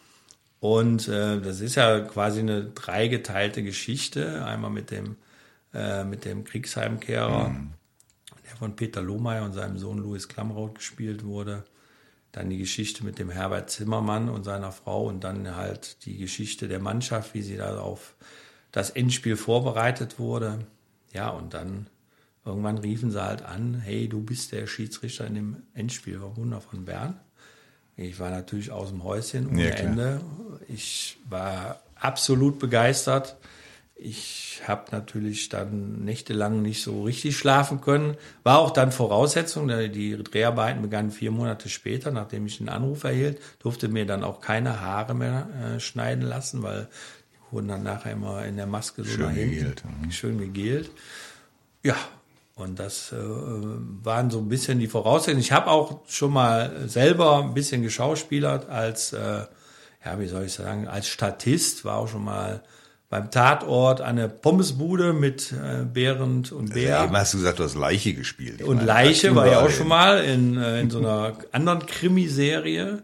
Und 0.60 1.08
äh, 1.08 1.40
das 1.40 1.60
ist 1.60 1.74
ja 1.74 2.00
quasi 2.00 2.40
eine 2.40 2.64
dreigeteilte 2.64 3.62
Geschichte. 3.62 4.44
Einmal 4.44 4.70
mit 4.70 4.90
dem, 4.90 5.16
äh, 5.74 6.04
mit 6.04 6.24
dem 6.24 6.44
Kriegsheimkehrer, 6.44 7.54
der 8.48 8.56
von 8.56 8.74
Peter 8.74 9.02
Lohmeier 9.02 9.44
und 9.44 9.52
seinem 9.52 9.78
Sohn 9.78 9.98
Louis 9.98 10.28
Klamroth 10.28 10.76
gespielt 10.76 11.24
wurde. 11.24 11.64
Dann 12.34 12.50
die 12.50 12.58
Geschichte 12.58 13.04
mit 13.04 13.20
dem 13.20 13.30
Herbert 13.30 13.70
Zimmermann 13.70 14.28
und 14.28 14.42
seiner 14.42 14.72
Frau 14.72 15.06
und 15.06 15.22
dann 15.22 15.54
halt 15.54 16.04
die 16.04 16.18
Geschichte 16.18 16.66
der 16.66 16.80
Mannschaft, 16.80 17.32
wie 17.32 17.42
sie 17.42 17.56
da 17.56 17.78
auf 17.78 18.16
das 18.72 18.90
Endspiel 18.90 19.36
vorbereitet 19.36 20.18
wurde. 20.18 20.66
Ja, 21.12 21.28
und 21.28 21.54
dann 21.54 21.86
irgendwann 22.44 22.78
riefen 22.78 23.12
sie 23.12 23.24
halt 23.24 23.42
an, 23.42 23.80
hey, 23.80 24.08
du 24.08 24.20
bist 24.20 24.50
der 24.50 24.66
Schiedsrichter 24.66 25.28
in 25.28 25.34
dem 25.36 25.56
Endspiel 25.74 26.18
vom 26.18 26.36
Wunder 26.36 26.60
von 26.60 26.84
Bern. 26.84 27.20
Ich 27.96 28.18
war 28.18 28.30
natürlich 28.30 28.72
aus 28.72 28.88
dem 28.88 29.04
Häuschen 29.04 29.50
ohne 29.50 29.68
Ja. 29.68 29.74
Ende. 29.76 30.20
Ich 30.66 31.16
war 31.28 31.80
absolut 31.94 32.58
begeistert. 32.58 33.36
Ich 34.06 34.60
habe 34.68 34.84
natürlich 34.92 35.48
dann 35.48 36.04
nächtelang 36.04 36.60
nicht 36.60 36.82
so 36.82 37.04
richtig 37.04 37.38
schlafen 37.38 37.80
können. 37.80 38.18
War 38.42 38.58
auch 38.58 38.70
dann 38.70 38.92
Voraussetzung, 38.92 39.66
die 39.68 40.22
Dreharbeiten 40.22 40.82
begannen 40.82 41.10
vier 41.10 41.30
Monate 41.30 41.70
später, 41.70 42.10
nachdem 42.10 42.44
ich 42.44 42.58
den 42.58 42.68
Anruf 42.68 43.04
erhielt, 43.04 43.40
durfte 43.60 43.88
mir 43.88 44.04
dann 44.04 44.22
auch 44.22 44.42
keine 44.42 44.82
Haare 44.82 45.14
mehr 45.14 45.48
äh, 45.48 45.80
schneiden 45.80 46.22
lassen, 46.22 46.62
weil 46.62 46.86
die 47.32 47.54
wurden 47.54 47.68
dann 47.68 47.82
nachher 47.82 48.12
immer 48.12 48.44
in 48.44 48.58
der 48.58 48.66
Maske 48.66 49.04
so 49.04 49.10
Schön 49.10 49.30
hinten. 49.30 49.54
gegelt, 49.54 49.82
mhm. 49.84 50.10
Schön 50.10 50.38
gegelt. 50.38 50.90
Ja, 51.82 51.96
und 52.54 52.78
das 52.78 53.10
äh, 53.10 53.16
waren 53.16 54.30
so 54.30 54.38
ein 54.38 54.50
bisschen 54.50 54.80
die 54.80 54.86
Voraussetzungen. 54.86 55.40
Ich 55.40 55.52
habe 55.52 55.70
auch 55.70 56.00
schon 56.08 56.34
mal 56.34 56.88
selber 56.88 57.42
ein 57.42 57.54
bisschen 57.54 57.80
geschauspielert 57.80 58.68
als, 58.68 59.14
äh, 59.14 59.46
ja, 60.04 60.20
wie 60.20 60.26
soll 60.26 60.44
ich 60.44 60.52
sagen, 60.52 60.88
als 60.88 61.08
Statist, 61.08 61.86
war 61.86 61.96
auch 61.96 62.08
schon 62.08 62.24
mal 62.24 62.62
beim 63.08 63.30
Tatort 63.30 64.00
eine 64.00 64.28
Pommesbude 64.28 65.12
mit 65.12 65.52
äh, 65.52 65.84
Behrend 65.84 66.52
und 66.52 66.74
Bär. 66.74 67.04
Eben 67.04 67.16
hast 67.16 67.34
du 67.34 67.38
gesagt, 67.38 67.58
du 67.58 67.64
hast 67.64 67.76
Leiche 67.76 68.14
gespielt. 68.14 68.60
Ich 68.60 68.66
Und 68.66 68.76
meine, 68.76 68.86
Leiche 68.88 69.34
war 69.34 69.46
ja 69.46 69.60
auch 69.60 69.70
schon 69.70 69.88
mal 69.88 70.24
in, 70.24 70.56
äh, 70.56 70.80
in 70.80 70.90
so 70.90 70.98
einer 70.98 71.34
anderen 71.52 71.86
Krimiserie. 71.86 73.02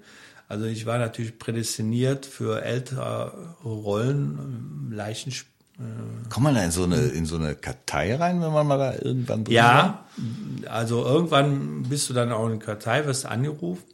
Also 0.49 0.65
ich 0.65 0.85
war 0.85 0.99
natürlich 0.99 1.39
prädestiniert 1.39 2.27
für 2.27 2.63
ältere 2.63 3.55
Rollen, 3.65 4.39
ähm, 4.91 4.93
Leichen. 4.93 5.33
Kommt 6.29 6.45
man 6.45 6.55
da 6.55 6.63
in 6.65 6.73
so 6.73 6.85
eine, 6.85 6.97
in 6.97 7.25
so 7.25 7.37
eine 7.37 7.55
Kartei 7.55 8.15
rein, 8.15 8.43
wenn 8.43 8.53
man 8.53 8.67
mal 8.67 8.77
da 8.77 8.93
irgendwann 8.93 9.45
drin 9.45 9.55
war? 9.55 9.55
Ja, 9.55 10.05
also 10.69 11.05
irgendwann 11.05 11.85
bist 11.85 12.11
du 12.11 12.15
dann 12.15 12.33
auch 12.33 12.45
in 12.45 12.59
der 12.59 12.67
Kartei, 12.67 13.07
wirst 13.07 13.25
angerufen. 13.25 13.85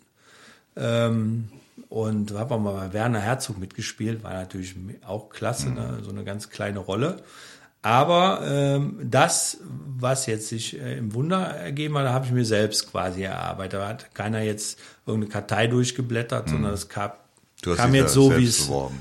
Ähm, 0.77 1.49
und 1.89 2.33
habe 2.35 2.55
auch 2.55 2.61
mal 2.61 2.73
bei 2.73 2.93
Werner 2.93 3.21
Herzog 3.21 3.59
mitgespielt, 3.59 4.25
war 4.25 4.35
natürlich 4.35 4.75
auch 5.07 5.29
klasse, 5.29 5.71
ne? 5.71 6.01
so 6.03 6.11
eine 6.11 6.25
ganz 6.25 6.51
kleine 6.51 6.81
Rolle. 6.81 7.23
Aber 7.83 8.41
ähm, 8.45 8.99
das, 9.01 9.59
was 9.63 10.27
jetzt 10.27 10.49
sich 10.49 10.77
äh, 10.81 10.99
im 10.99 11.15
Wunder 11.15 11.39
ergeben 11.39 11.97
hat, 11.99 12.09
habe 12.09 12.27
ich 12.27 12.33
mir 12.33 12.45
selbst 12.45 12.91
quasi 12.91 13.23
erarbeitet. 13.23 13.79
Da 13.79 13.89
hat 13.89 14.13
keiner 14.13 14.41
jetzt 14.41 14.81
irgendeine 15.07 15.33
Kartei 15.33 15.69
durchgeblättert, 15.69 16.49
sondern 16.49 16.75
es 16.75 16.89
kam, 16.89 17.13
kam 17.63 17.95
jetzt 17.95 18.13
so, 18.13 18.33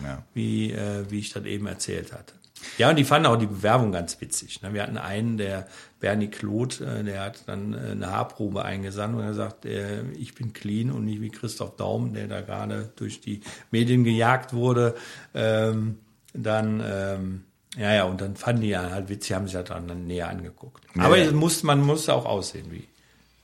ja. 0.04 0.24
wie, 0.36 0.72
äh, 0.72 1.10
wie 1.10 1.18
ich 1.18 1.32
das 1.32 1.46
eben 1.46 1.66
erzählt 1.66 2.14
hatte. 2.14 2.36
Ja, 2.78 2.90
und 2.90 2.96
die 2.96 3.04
fanden 3.04 3.28
auch 3.28 3.36
die 3.36 3.46
Bewerbung 3.46 3.92
ganz 3.92 4.20
witzig. 4.22 4.62
Ne? 4.62 4.74
Wir 4.74 4.84
hatten 4.84 4.98
einen, 4.98 5.38
der 5.38 5.68
Bernie 6.00 6.30
Kloth, 6.30 6.82
äh, 6.82 7.04
der 7.04 7.22
hat 7.22 7.48
dann 7.48 7.74
äh, 7.74 7.92
eine 7.92 8.12
Haarprobe 8.12 8.64
eingesandt 8.64 9.16
und 9.16 9.24
er 9.24 9.34
sagt, 9.34 9.66
äh, 9.66 10.04
ich 10.12 10.36
bin 10.36 10.54
clean 10.54 10.92
und 10.92 11.06
nicht 11.06 11.22
wie 11.22 11.30
Christoph 11.30 11.76
Daum, 11.76 12.14
der 12.14 12.28
da 12.28 12.42
gerade 12.42 12.92
durch 12.96 13.22
die 13.22 13.42
Medien 13.72 14.04
gejagt 14.04 14.54
wurde. 14.54 14.96
Ähm, 15.34 16.00
dann, 16.34 16.82
ähm, 16.86 17.44
ja, 17.78 17.94
ja, 17.94 18.04
und 18.06 18.22
dann 18.22 18.36
fanden 18.36 18.62
die 18.62 18.70
ja 18.70 18.90
halt 18.90 19.10
witzig, 19.10 19.34
haben 19.34 19.48
sich 19.48 19.54
das 19.54 19.66
dann 19.66 20.08
näher 20.08 20.30
angeguckt. 20.30 20.84
Aber 20.98 21.18
ja. 21.18 21.32
muss, 21.32 21.64
man 21.64 21.82
musste 21.82 22.14
auch 22.14 22.26
aussehen 22.26 22.72
wie 22.72 22.88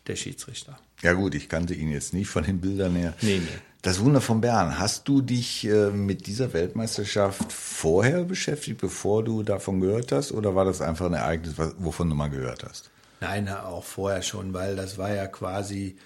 der 0.07 0.15
Schiedsrichter. 0.15 0.77
Ja 1.01 1.13
gut, 1.13 1.35
ich 1.35 1.49
kannte 1.49 1.73
ihn 1.73 1.89
jetzt 1.89 2.13
nicht 2.13 2.29
von 2.29 2.43
den 2.43 2.61
Bildern 2.61 2.95
her. 2.95 3.13
Nee, 3.21 3.39
nee. 3.39 3.47
Das 3.81 3.99
Wunder 3.99 4.21
von 4.21 4.41
Bern, 4.41 4.77
hast 4.77 5.07
du 5.07 5.21
dich 5.21 5.65
äh, 5.65 5.89
mit 5.89 6.27
dieser 6.27 6.53
Weltmeisterschaft 6.53 7.51
vorher 7.51 8.25
beschäftigt, 8.25 8.79
bevor 8.79 9.23
du 9.23 9.41
davon 9.41 9.81
gehört 9.81 10.11
hast? 10.11 10.31
Oder 10.31 10.53
war 10.53 10.65
das 10.65 10.81
einfach 10.81 11.07
ein 11.07 11.13
Ereignis, 11.13 11.55
wovon 11.79 12.07
du 12.07 12.15
mal 12.15 12.29
gehört 12.29 12.63
hast? 12.63 12.91
Nein, 13.21 13.49
auch 13.49 13.83
vorher 13.83 14.21
schon, 14.21 14.53
weil 14.53 14.75
das 14.75 14.99
war 14.99 15.11
ja 15.11 15.25
quasi 15.25 15.97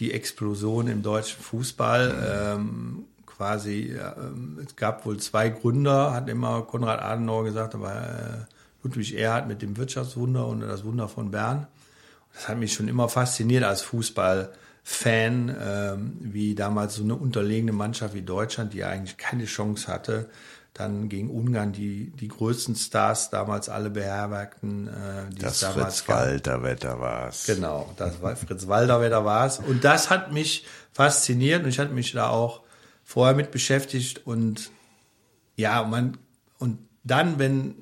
die 0.00 0.12
Explosion 0.12 0.88
im 0.88 1.02
deutschen 1.02 1.40
Fußball. 1.40 2.56
Ähm, 2.56 3.04
quasi, 3.26 3.94
ähm, 3.96 4.58
es 4.66 4.74
gab 4.74 5.06
wohl 5.06 5.18
zwei 5.18 5.50
Gründer, 5.50 6.12
hat 6.12 6.28
immer 6.28 6.62
Konrad 6.62 7.00
Adenauer 7.00 7.44
gesagt, 7.44 7.76
aber 7.76 7.94
äh, 7.94 8.82
Ludwig 8.82 9.16
Erhard 9.16 9.46
mit 9.46 9.62
dem 9.62 9.76
Wirtschaftswunder 9.76 10.48
und 10.48 10.62
das 10.62 10.84
Wunder 10.84 11.08
von 11.08 11.30
Bern. 11.30 11.68
Das 12.34 12.48
hat 12.48 12.58
mich 12.58 12.72
schon 12.72 12.88
immer 12.88 13.08
fasziniert 13.08 13.62
als 13.62 13.82
Fußballfan, 14.84 15.56
ähm, 15.60 16.16
wie 16.20 16.54
damals 16.54 16.94
so 16.94 17.02
eine 17.02 17.14
unterlegene 17.14 17.72
Mannschaft 17.72 18.14
wie 18.14 18.22
Deutschland, 18.22 18.72
die 18.72 18.78
ja 18.78 18.88
eigentlich 18.88 19.16
keine 19.16 19.44
Chance 19.44 19.88
hatte, 19.88 20.28
dann 20.74 21.08
gegen 21.08 21.30
Ungarn 21.30 21.72
die, 21.72 22.10
die 22.10 22.28
größten 22.28 22.76
Stars 22.76 23.30
damals 23.30 23.68
alle 23.68 23.90
beherbergten, 23.90 24.88
äh, 24.88 25.30
die 25.30 25.38
Das 25.38 25.54
es 25.54 25.60
damals 25.60 26.00
Fritz 26.00 26.06
gab. 26.06 26.16
Walter 26.18 26.62
Wetter 26.62 27.00
war's. 27.00 27.46
Genau, 27.46 27.92
das 27.96 28.22
war 28.22 28.36
Fritz 28.36 28.66
da 28.66 29.24
war 29.24 29.46
es. 29.46 29.58
Und 29.58 29.84
das 29.84 30.10
hat 30.10 30.32
mich 30.32 30.66
fasziniert 30.92 31.64
und 31.64 31.68
ich 31.68 31.78
hatte 31.78 31.92
mich 31.92 32.12
da 32.12 32.28
auch 32.28 32.62
vorher 33.04 33.34
mit 33.34 33.50
beschäftigt 33.50 34.26
und 34.26 34.70
ja, 35.56 35.82
man, 35.82 36.16
und 36.58 36.78
dann, 37.02 37.38
wenn, 37.38 37.74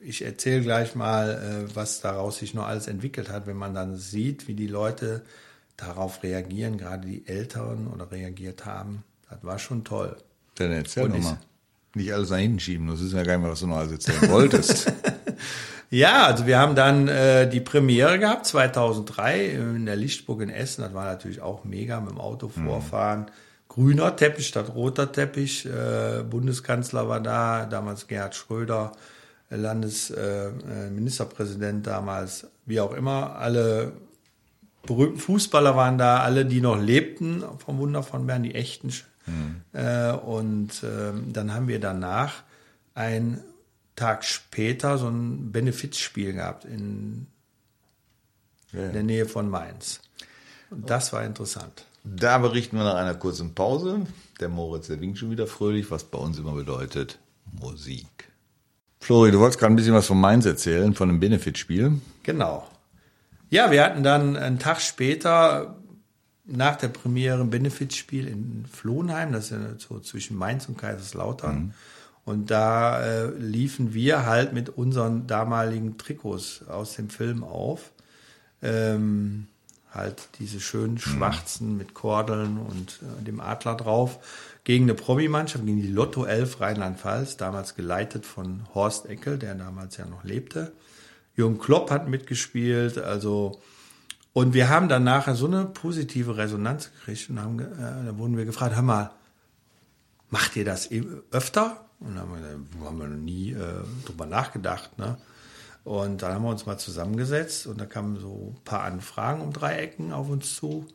ich 0.00 0.22
erzähle 0.22 0.62
gleich 0.62 0.94
mal, 0.94 1.66
äh, 1.70 1.74
was 1.74 2.00
daraus 2.00 2.38
sich 2.38 2.52
noch 2.52 2.66
alles 2.66 2.88
entwickelt 2.88 3.30
hat, 3.30 3.46
wenn 3.46 3.56
man 3.56 3.72
dann 3.72 3.96
sieht, 3.96 4.48
wie 4.48 4.54
die 4.54 4.66
Leute 4.66 5.22
darauf 5.76 6.22
reagieren, 6.22 6.78
gerade 6.78 7.06
die 7.06 7.26
Älteren 7.26 7.88
oder 7.88 8.10
reagiert 8.10 8.64
haben, 8.64 9.04
das 9.28 9.42
war 9.42 9.58
schon 9.58 9.84
toll. 9.84 10.16
Dann 10.56 10.72
erzähl 10.72 11.08
doch 11.08 11.18
mal. 11.18 11.38
Nicht 11.96 12.12
alles 12.12 12.30
nach 12.30 12.38
hinten 12.38 12.58
schieben, 12.58 12.88
das 12.88 13.00
ist 13.00 13.12
ja 13.12 13.22
gar 13.22 13.34
nicht 13.34 13.42
mehr, 13.42 13.52
was 13.52 13.60
du 13.60 13.68
noch 13.68 13.76
alles 13.76 13.92
erzählen 13.92 14.30
wolltest. 14.30 14.92
Ja, 15.94 16.26
also 16.26 16.46
wir 16.48 16.58
haben 16.58 16.74
dann 16.74 17.06
äh, 17.06 17.48
die 17.48 17.60
Premiere 17.60 18.18
gehabt, 18.18 18.46
2003 18.46 19.46
in 19.46 19.86
der 19.86 19.94
Lichtburg 19.94 20.40
in 20.40 20.50
Essen. 20.50 20.82
Das 20.82 20.92
war 20.92 21.04
natürlich 21.04 21.40
auch 21.40 21.62
mega 21.62 22.00
mit 22.00 22.10
dem 22.10 22.20
Auto 22.20 22.48
vorfahren. 22.48 23.26
Grüner 23.68 24.16
Teppich 24.16 24.48
statt 24.48 24.74
roter 24.74 25.12
Teppich. 25.12 25.66
Äh, 25.66 26.24
Bundeskanzler 26.28 27.08
war 27.08 27.20
da, 27.20 27.66
damals 27.66 28.08
Gerhard 28.08 28.34
Schröder, 28.34 28.90
äh, 29.50 29.56
Landesministerpräsident 29.56 30.88
äh, 30.88 30.90
Ministerpräsident 30.90 31.86
damals, 31.86 32.48
wie 32.66 32.80
auch 32.80 32.92
immer. 32.92 33.36
Alle 33.36 33.92
berühmten 34.86 35.18
Fußballer 35.18 35.76
waren 35.76 35.98
da, 35.98 36.18
alle, 36.20 36.44
die 36.46 36.60
noch 36.60 36.80
lebten 36.80 37.42
vom 37.58 37.78
Wunder 37.78 38.02
von 38.02 38.26
Bern, 38.26 38.42
die 38.42 38.54
echten. 38.54 38.92
Äh, 39.72 40.12
und 40.12 40.70
ähm, 40.84 41.32
dann 41.32 41.54
haben 41.54 41.68
wir 41.68 41.80
danach 41.80 42.42
ein 42.94 43.40
Tag 43.96 44.24
später 44.24 44.98
so 44.98 45.08
ein 45.08 45.50
Benefizspiel 45.52 46.32
gehabt 46.34 46.64
in 46.64 47.26
Ja. 48.72 48.88
der 48.88 49.02
Nähe 49.02 49.26
von 49.26 49.48
Mainz. 49.48 50.00
Und 50.70 50.90
das 50.90 51.12
war 51.12 51.24
interessant. 51.24 51.84
Da 52.04 52.36
berichten 52.38 52.76
wir 52.76 52.84
nach 52.84 52.96
einer 52.96 53.14
kurzen 53.14 53.54
Pause. 53.54 54.06
Der 54.40 54.48
Moritz, 54.48 54.88
der 54.88 55.00
winkt 55.00 55.18
schon 55.18 55.30
wieder 55.30 55.46
fröhlich, 55.46 55.90
was 55.90 56.04
bei 56.04 56.18
uns 56.18 56.38
immer 56.38 56.52
bedeutet 56.52 57.18
Musik. 57.52 58.06
Flori, 59.00 59.30
du 59.30 59.38
wolltest 59.38 59.58
gerade 59.60 59.72
ein 59.72 59.76
bisschen 59.76 59.94
was 59.94 60.06
von 60.06 60.20
Mainz 60.20 60.44
erzählen, 60.44 60.92
von 60.94 61.08
dem 61.08 61.20
Benefitspiel. 61.20 62.00
Genau. 62.24 62.66
Ja, 63.50 63.70
wir 63.70 63.84
hatten 63.84 64.02
dann 64.02 64.36
einen 64.36 64.58
Tag 64.58 64.80
später 64.80 65.76
nach 66.44 66.76
der 66.76 66.88
Premiere 66.88 67.40
ein 67.40 67.50
Benefizspiel 67.50 68.26
in 68.26 68.66
Flohnheim, 68.70 69.32
das 69.32 69.46
ist 69.46 69.50
ja 69.52 69.58
so 69.78 70.00
zwischen 70.00 70.36
Mainz 70.36 70.68
und 70.68 70.76
Kaiserslautern. 70.76 71.74
Und 72.24 72.50
da 72.50 73.02
äh, 73.02 73.30
liefen 73.38 73.92
wir 73.92 74.24
halt 74.24 74.52
mit 74.52 74.70
unseren 74.70 75.26
damaligen 75.26 75.98
Trikots 75.98 76.66
aus 76.68 76.94
dem 76.94 77.10
Film 77.10 77.44
auf. 77.44 77.92
Ähm, 78.62 79.46
halt 79.92 80.28
diese 80.38 80.60
schönen 80.60 80.98
schwarzen 80.98 81.76
mit 81.76 81.94
Kordeln 81.94 82.58
und 82.58 83.00
äh, 83.02 83.24
dem 83.24 83.40
Adler 83.40 83.76
drauf 83.76 84.18
gegen 84.64 84.84
eine 84.84 84.94
Promi-Mannschaft, 84.94 85.64
gegen 85.64 85.80
die 85.80 85.86
Lotto 85.86 86.24
11 86.24 86.60
Rheinland-Pfalz, 86.60 87.36
damals 87.36 87.74
geleitet 87.74 88.26
von 88.26 88.62
Horst 88.74 89.06
Eckel, 89.06 89.38
der 89.38 89.54
damals 89.54 89.98
ja 89.98 90.06
noch 90.06 90.24
lebte. 90.24 90.72
Jürgen 91.36 91.58
Klopp 91.58 91.90
hat 91.90 92.08
mitgespielt, 92.08 92.98
also 92.98 93.60
und 94.34 94.52
wir 94.52 94.68
haben 94.68 94.88
dann 94.88 95.04
nachher 95.04 95.36
so 95.36 95.46
eine 95.46 95.64
positive 95.64 96.36
Resonanz 96.36 96.90
gekriegt 96.92 97.30
und 97.30 97.40
haben, 97.40 97.60
äh, 97.60 98.04
da 98.04 98.18
wurden 98.18 98.36
wir 98.36 98.44
gefragt, 98.44 98.74
hör 98.74 98.82
mal, 98.82 99.12
macht 100.28 100.56
ihr 100.56 100.64
das 100.64 100.90
öfter? 101.30 101.86
Und 102.00 102.16
dann 102.16 102.22
haben 102.22 102.32
wir, 102.80 102.86
haben 102.86 102.98
wir 102.98 103.06
noch 103.06 103.16
nie 103.16 103.52
äh, 103.52 103.84
drüber 104.04 104.26
nachgedacht. 104.26 104.98
Ne? 104.98 105.16
Und 105.84 106.22
dann 106.22 106.34
haben 106.34 106.42
wir 106.42 106.50
uns 106.50 106.66
mal 106.66 106.78
zusammengesetzt 106.78 107.68
und 107.68 107.80
da 107.80 107.86
kamen 107.86 108.18
so 108.18 108.54
ein 108.56 108.64
paar 108.64 108.82
Anfragen 108.82 109.40
um 109.40 109.52
drei 109.52 109.76
Ecken 109.76 110.12
auf 110.12 110.28
uns 110.28 110.56
zu. 110.56 110.88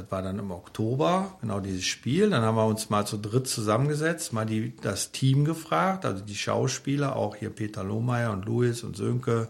Das 0.00 0.10
war 0.10 0.22
dann 0.22 0.38
im 0.38 0.50
Oktober, 0.50 1.36
genau 1.42 1.60
dieses 1.60 1.84
Spiel. 1.84 2.30
Dann 2.30 2.42
haben 2.42 2.56
wir 2.56 2.64
uns 2.64 2.88
mal 2.88 3.06
zu 3.06 3.18
dritt 3.18 3.46
zusammengesetzt, 3.46 4.32
mal 4.32 4.46
die, 4.46 4.74
das 4.80 5.12
Team 5.12 5.44
gefragt, 5.44 6.06
also 6.06 6.24
die 6.24 6.34
Schauspieler, 6.34 7.16
auch 7.16 7.36
hier 7.36 7.50
Peter 7.50 7.84
Lohmeier 7.84 8.32
und 8.32 8.46
Louis 8.46 8.82
und 8.82 8.96
Sönke. 8.96 9.48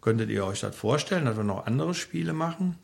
Könntet 0.00 0.30
ihr 0.30 0.46
euch 0.46 0.60
das 0.60 0.74
vorstellen, 0.74 1.26
dass 1.26 1.36
wir 1.36 1.44
noch 1.44 1.66
andere 1.66 1.92
Spiele 1.92 2.32
machen? 2.32 2.78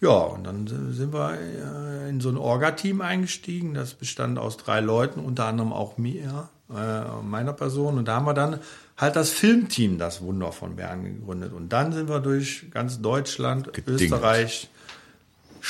Ja, 0.00 0.16
und 0.16 0.44
dann 0.44 0.66
sind 0.66 1.12
wir 1.12 1.38
äh, 1.38 2.08
in 2.08 2.20
so 2.20 2.30
ein 2.30 2.38
Orga-Team 2.38 3.02
eingestiegen. 3.02 3.74
Das 3.74 3.92
bestand 3.92 4.38
aus 4.38 4.56
drei 4.56 4.80
Leuten, 4.80 5.20
unter 5.20 5.44
anderem 5.44 5.72
auch 5.74 5.98
mir, 5.98 6.48
äh, 6.70 7.22
meiner 7.22 7.52
Person. 7.52 7.98
Und 7.98 8.08
da 8.08 8.16
haben 8.16 8.26
wir 8.26 8.34
dann 8.34 8.60
halt 8.96 9.16
das 9.16 9.30
Filmteam, 9.30 9.98
das 9.98 10.22
Wunder 10.22 10.52
von 10.52 10.76
Bern, 10.76 11.04
gegründet. 11.04 11.52
Und 11.52 11.70
dann 11.70 11.92
sind 11.92 12.08
wir 12.08 12.20
durch 12.20 12.70
ganz 12.70 13.02
Deutschland, 13.02 13.72
Gedingelt. 13.74 14.02
Österreich, 14.02 14.70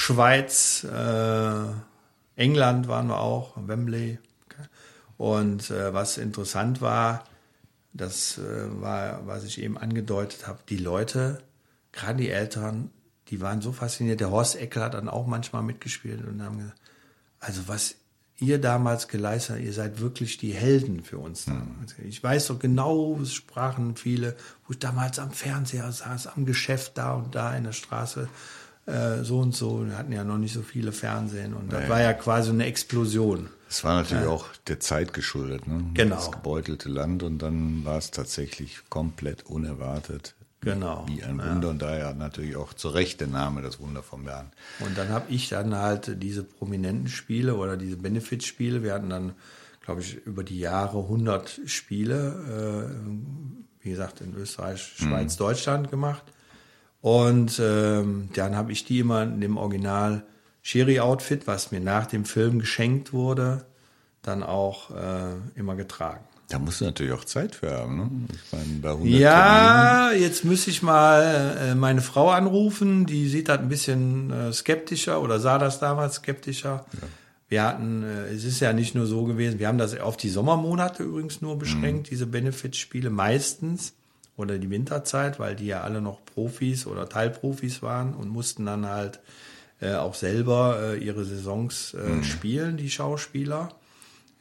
Schweiz, 0.04 0.84
äh, 0.84 1.64
England 2.37 2.88
waren 2.88 3.06
wir 3.06 3.20
auch, 3.20 3.54
Wembley. 3.56 4.18
Und 5.16 5.70
äh, 5.70 5.94
was 5.94 6.18
interessant 6.18 6.82
war, 6.82 7.25
das 7.94 8.37
äh, 8.37 8.82
war, 8.82 9.26
was 9.26 9.44
ich 9.44 9.62
eben 9.62 9.78
angedeutet 9.78 10.46
habe, 10.46 10.58
die 10.68 10.76
Leute, 10.76 11.42
gerade 11.92 12.18
die 12.18 12.28
Eltern, 12.28 12.90
die 13.28 13.40
waren 13.40 13.62
so 13.62 13.73
fasziniert. 13.73 14.20
Der 14.20 14.30
Horst 14.30 14.56
Eckel 14.56 14.82
hat 14.82 14.92
dann 14.92 15.08
auch 15.08 15.26
manchmal 15.26 15.62
mitgespielt 15.62 16.23
und 16.23 16.42
haben 16.42 16.58
gesagt, 16.58 16.80
also 17.40 17.62
was 17.66 17.94
ihr 18.37 18.61
damals 18.61 19.08
geleistet 19.08 19.56
habt, 19.56 19.64
ihr 19.64 19.73
seid 19.73 20.00
wirklich 20.00 20.37
die 20.37 20.52
Helden 20.52 21.02
für 21.02 21.16
uns 21.16 21.46
damals. 21.46 21.94
Ich 22.04 22.23
weiß 22.23 22.49
doch 22.49 22.58
genau, 22.58 23.18
es 23.23 23.32
sprachen 23.32 23.96
viele, 23.96 24.37
wo 24.66 24.73
ich 24.75 24.80
damals 24.80 25.18
am 25.18 25.30
Fernseher 25.30 25.90
saß, 25.90 26.26
am 26.26 26.44
Geschäft 26.44 26.99
da 26.99 27.14
und 27.14 27.34
da 27.34 27.56
in 27.56 27.64
der 27.64 27.73
Straße, 27.73 28.28
äh, 28.87 29.23
so 29.23 29.38
und 29.41 29.55
so. 29.55 29.87
Wir 29.87 29.97
hatten 29.97 30.12
ja 30.12 30.25
noch 30.25 30.38
nicht 30.38 30.55
so 30.55 30.62
viele 30.62 30.93
Fernsehen 30.93 31.55
und 31.55 31.73
das 31.73 31.88
war 31.88 32.00
ja 32.00 32.12
quasi 32.12 32.50
eine 32.50 32.67
Explosion. 32.67 33.49
Es 33.69 33.83
war 33.83 33.97
natürlich 34.03 34.26
auch 34.26 34.47
der 34.69 34.79
Zeit 34.79 35.12
geschuldet, 35.12 35.67
ne? 35.67 35.85
Genau. 35.95 36.14
Das 36.17 36.31
gebeutelte 36.31 36.88
Land 36.88 37.23
und 37.23 37.38
dann 37.38 37.85
war 37.85 37.99
es 37.99 38.11
tatsächlich 38.11 38.83
komplett 38.88 39.47
unerwartet. 39.47 40.35
Genau, 40.61 41.05
Wie 41.07 41.23
ein 41.23 41.38
Wunder 41.38 41.69
und 41.69 41.83
daher 41.83 42.14
natürlich 42.14 42.57
auch 42.57 42.73
zu 42.73 42.88
Recht 42.88 43.21
der 43.21 43.29
Name, 43.29 43.61
das 43.61 43.81
Wunder 43.81 44.03
von 44.03 44.25
Bern. 44.25 44.50
Und 44.81 44.97
dann 44.97 45.11
habe 45.11 45.31
ich 45.31 45.50
dann 45.50 45.75
halt 45.75 46.23
diese 46.23 46.43
prominenten 46.43 47.09
Spiele 47.09 47.57
oder 47.57 47.76
diese 47.76 47.99
Benefit-Spiele. 47.99 48.83
Wir 48.83 48.95
hatten 48.95 49.11
dann, 49.11 49.33
glaube 49.85 50.00
ich, 50.00 50.14
über 50.25 50.43
die 50.43 50.59
Jahre 50.59 51.00
100 51.00 51.61
Spiele, 51.67 52.88
äh, 52.97 53.85
wie 53.85 53.91
gesagt, 53.91 54.23
in 54.23 54.35
Österreich, 54.35 54.95
Schweiz, 54.97 55.37
Deutschland 55.37 55.91
gemacht. 55.91 56.23
Und 57.04 57.61
ähm, 57.62 58.30
dann 58.32 58.56
habe 58.56 58.73
ich 58.73 58.87
die 58.87 59.00
immer 59.00 59.25
in 59.25 59.42
dem 59.42 59.58
Original 59.58 60.23
Sherry-Outfit, 60.62 61.46
was 61.46 61.70
mir 61.70 61.80
nach 61.80 62.06
dem 62.06 62.25
Film 62.25 62.61
geschenkt 62.61 63.12
wurde, 63.12 63.66
dann 64.23 64.42
auch 64.42 64.90
äh, 64.90 65.34
immer 65.54 65.76
getragen. 65.76 66.25
Da 66.49 66.58
musst 66.58 66.80
du 66.80 66.87
natürlich 66.87 67.12
auch 67.12 67.26
Zeit 67.26 67.56
für 67.56 67.73
haben, 67.73 67.96
ne? 67.99 68.11
Ich 68.32 68.52
meine, 68.52 68.80
bei 68.80 68.90
100 68.92 69.20
Ja, 69.20 70.12
jetzt 70.12 70.46
müsste 70.46 70.70
ich 70.70 70.82
mal 70.82 71.58
äh, 71.61 71.75
meine 71.75 72.00
Frau 72.00 72.30
anrufen. 72.30 73.04
Die 73.04 73.28
sieht 73.28 73.50
das 73.50 73.58
ein 73.58 73.68
bisschen 73.68 74.30
äh, 74.30 74.50
skeptischer 74.54 75.20
oder 75.20 75.40
sah 75.40 75.58
das 75.58 75.80
damals 75.80 76.14
skeptischer. 76.14 76.87
Wir 77.50 77.64
hatten, 77.64 78.02
äh, 78.02 78.28
es 78.28 78.44
ist 78.44 78.61
ja 78.61 78.73
nicht 78.73 78.94
nur 78.94 79.04
so 79.04 79.25
gewesen, 79.25 79.58
wir 79.58 79.68
haben 79.68 79.76
das 79.76 80.00
auf 80.00 80.16
die 80.16 80.30
Sommermonate 80.30 81.02
übrigens 81.02 81.42
nur 81.42 81.58
beschränkt, 81.58 82.11
diese 82.11 82.25
Benefitspiele 82.25 83.11
meistens 83.11 83.92
oder 84.37 84.59
die 84.59 84.71
Winterzeit, 84.71 85.38
weil 85.38 85.57
die 85.57 85.67
ja 85.67 85.83
alle 85.83 86.00
noch 86.00 86.25
Profis 86.25 86.87
oder 86.87 87.09
Teilprofis 87.09 87.83
waren 87.83 88.14
und 88.14 88.29
mussten 88.29 88.67
dann 88.67 88.87
halt 88.87 89.21
äh, 89.81 89.95
auch 89.95 90.14
selber 90.14 90.79
äh, 90.81 90.99
ihre 90.99 91.25
Saisons 91.25 91.95
äh, 91.95 92.23
spielen, 92.23 92.76
die 92.76 92.91
Schauspieler 92.91 93.71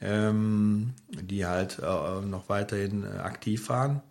ähm, 0.04 0.92
die 1.08 1.46
halt 1.46 1.78
äh, 1.78 2.20
noch 2.20 2.48
weiterhin 2.48 3.04
äh, 3.04 3.18
aktiv 3.18 3.68
waren. 3.68 4.02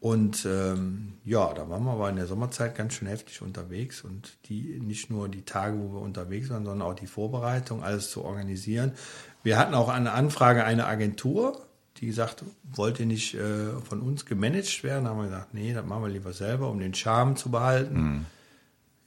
Und 0.00 0.46
ähm, 0.46 1.14
ja, 1.24 1.52
da 1.54 1.68
waren 1.68 1.84
wir 1.84 1.92
aber 1.92 2.10
in 2.10 2.16
der 2.16 2.26
Sommerzeit 2.26 2.76
ganz 2.76 2.94
schön 2.94 3.08
heftig 3.08 3.42
unterwegs 3.42 4.02
und 4.02 4.38
die 4.48 4.78
nicht 4.80 5.10
nur 5.10 5.28
die 5.28 5.42
Tage, 5.42 5.76
wo 5.78 5.94
wir 5.94 6.00
unterwegs 6.00 6.50
waren, 6.50 6.64
sondern 6.64 6.86
auch 6.86 6.94
die 6.94 7.08
Vorbereitung, 7.08 7.82
alles 7.82 8.10
zu 8.10 8.24
organisieren. 8.24 8.92
Wir 9.42 9.58
hatten 9.58 9.74
auch 9.74 9.88
eine 9.88 10.12
Anfrage 10.12 10.64
eine 10.64 10.86
Agentur, 10.86 11.66
die 12.00 12.06
gesagt, 12.06 12.44
wollt 12.74 12.98
ihr 13.00 13.06
nicht 13.06 13.34
äh, 13.34 13.70
von 13.88 14.00
uns 14.00 14.24
gemanagt 14.26 14.82
werden? 14.84 15.04
Da 15.04 15.10
haben 15.10 15.18
wir 15.18 15.24
gesagt, 15.28 15.54
nee, 15.54 15.72
das 15.72 15.84
machen 15.84 16.02
wir 16.04 16.08
lieber 16.10 16.32
selber, 16.32 16.70
um 16.70 16.78
den 16.78 16.94
Charme 16.94 17.36
zu 17.36 17.50
behalten. 17.50 18.26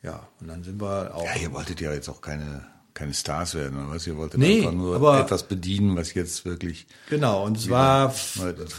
Ja, 0.04 0.28
und 0.40 0.48
dann 0.48 0.64
sind 0.64 0.82
wir 0.82 1.14
auch. 1.16 1.24
Ja, 1.26 1.36
ihr 1.42 1.54
wolltet 1.54 1.80
ja 1.82 1.94
jetzt 1.94 2.10
auch 2.10 2.22
keine, 2.22 2.66
keine 2.94 3.14
Stars 3.14 3.54
werden, 3.56 3.78
oder 3.80 3.96
was? 3.96 4.08
Ihr 4.08 4.18
wolltet 4.18 4.40
Nee, 4.40 4.60
einfach 4.60 4.72
nur 4.74 4.96
aber- 4.96 5.20
etwas 5.22 5.44
bedienen, 5.48 5.96
was 5.96 6.14
jetzt 6.16 6.44
wirklich. 6.46 6.88
Genau, 7.10 7.46
und 7.46 7.58
es 7.58 7.70
war 7.70 8.14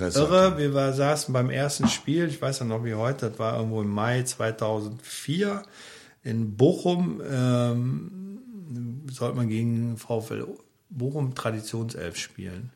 irre. 0.01 0.59
Wir 0.59 0.75
war, 0.75 0.93
saßen 0.93 1.33
beim 1.33 1.49
ersten 1.51 1.87
Spiel, 1.89 2.29
ich 2.29 2.43
weiß 2.43 2.59
ja 2.61 2.65
noch 2.65 2.85
wie 2.85 2.95
heute, 2.95 3.31
das 3.31 3.39
war 3.39 3.57
irgendwo 3.57 3.83
im 3.83 3.91
Mai 3.91 4.23
2004 4.25 5.63
in 6.25 6.57
Bochum. 6.57 7.21
Ähm, 7.29 8.39
sollte 9.11 9.37
man 9.37 9.49
gegen 9.49 9.97
VfL 9.97 10.47
Bochum 10.89 11.35
Traditionself 11.35 12.17
spielen. 12.17 12.71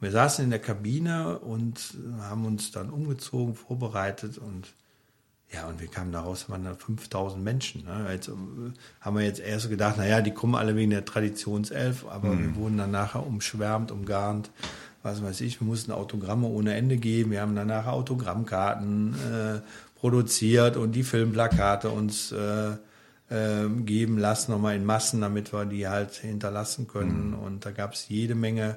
Wir 0.00 0.10
saßen 0.10 0.44
in 0.44 0.50
der 0.50 0.60
Kabine 0.60 1.38
und 1.38 1.94
haben 2.20 2.46
uns 2.46 2.72
dann 2.72 2.90
umgezogen, 2.90 3.54
vorbereitet 3.54 4.38
und 4.38 4.74
ja, 5.52 5.66
und 5.66 5.80
wir 5.80 5.88
kamen 5.88 6.12
daraus, 6.12 6.48
waren 6.48 6.64
da 6.64 6.74
5000 6.74 7.42
Menschen. 7.42 7.84
Ne? 7.84 8.06
Jetzt 8.12 8.28
äh, 8.28 8.32
haben 9.00 9.16
wir 9.16 9.24
jetzt 9.24 9.40
erst 9.40 9.68
gedacht, 9.68 9.96
naja, 9.96 10.20
die 10.20 10.30
kommen 10.30 10.54
alle 10.54 10.76
wegen 10.76 10.90
der 10.90 11.04
Traditionself, 11.04 12.06
aber 12.08 12.38
wir 12.38 12.54
wurden 12.54 12.78
dann 12.78 12.92
nachher 12.92 13.26
umschwärmt, 13.26 13.90
umgarnt, 13.90 14.50
was 15.02 15.22
weiß 15.24 15.40
ich. 15.40 15.60
Wir 15.60 15.66
mussten 15.66 15.90
Autogramme 15.90 16.46
ohne 16.46 16.74
Ende 16.74 16.98
geben. 16.98 17.32
Wir 17.32 17.40
haben 17.40 17.56
dann 17.56 17.66
nachher 17.66 17.94
Autogrammkarten 17.94 19.14
äh, 19.14 19.60
produziert 19.98 20.76
und 20.76 20.92
die 20.92 21.02
Filmplakate 21.02 21.90
uns 21.90 22.30
äh, 22.30 22.70
äh, 23.28 23.68
geben 23.84 24.18
lassen, 24.18 24.52
nochmal 24.52 24.76
in 24.76 24.84
Massen, 24.84 25.20
damit 25.20 25.52
wir 25.52 25.64
die 25.64 25.88
halt 25.88 26.14
hinterlassen 26.14 26.86
können. 26.86 27.34
Und 27.34 27.66
da 27.66 27.72
gab 27.72 27.94
es 27.94 28.08
jede 28.08 28.36
Menge 28.36 28.76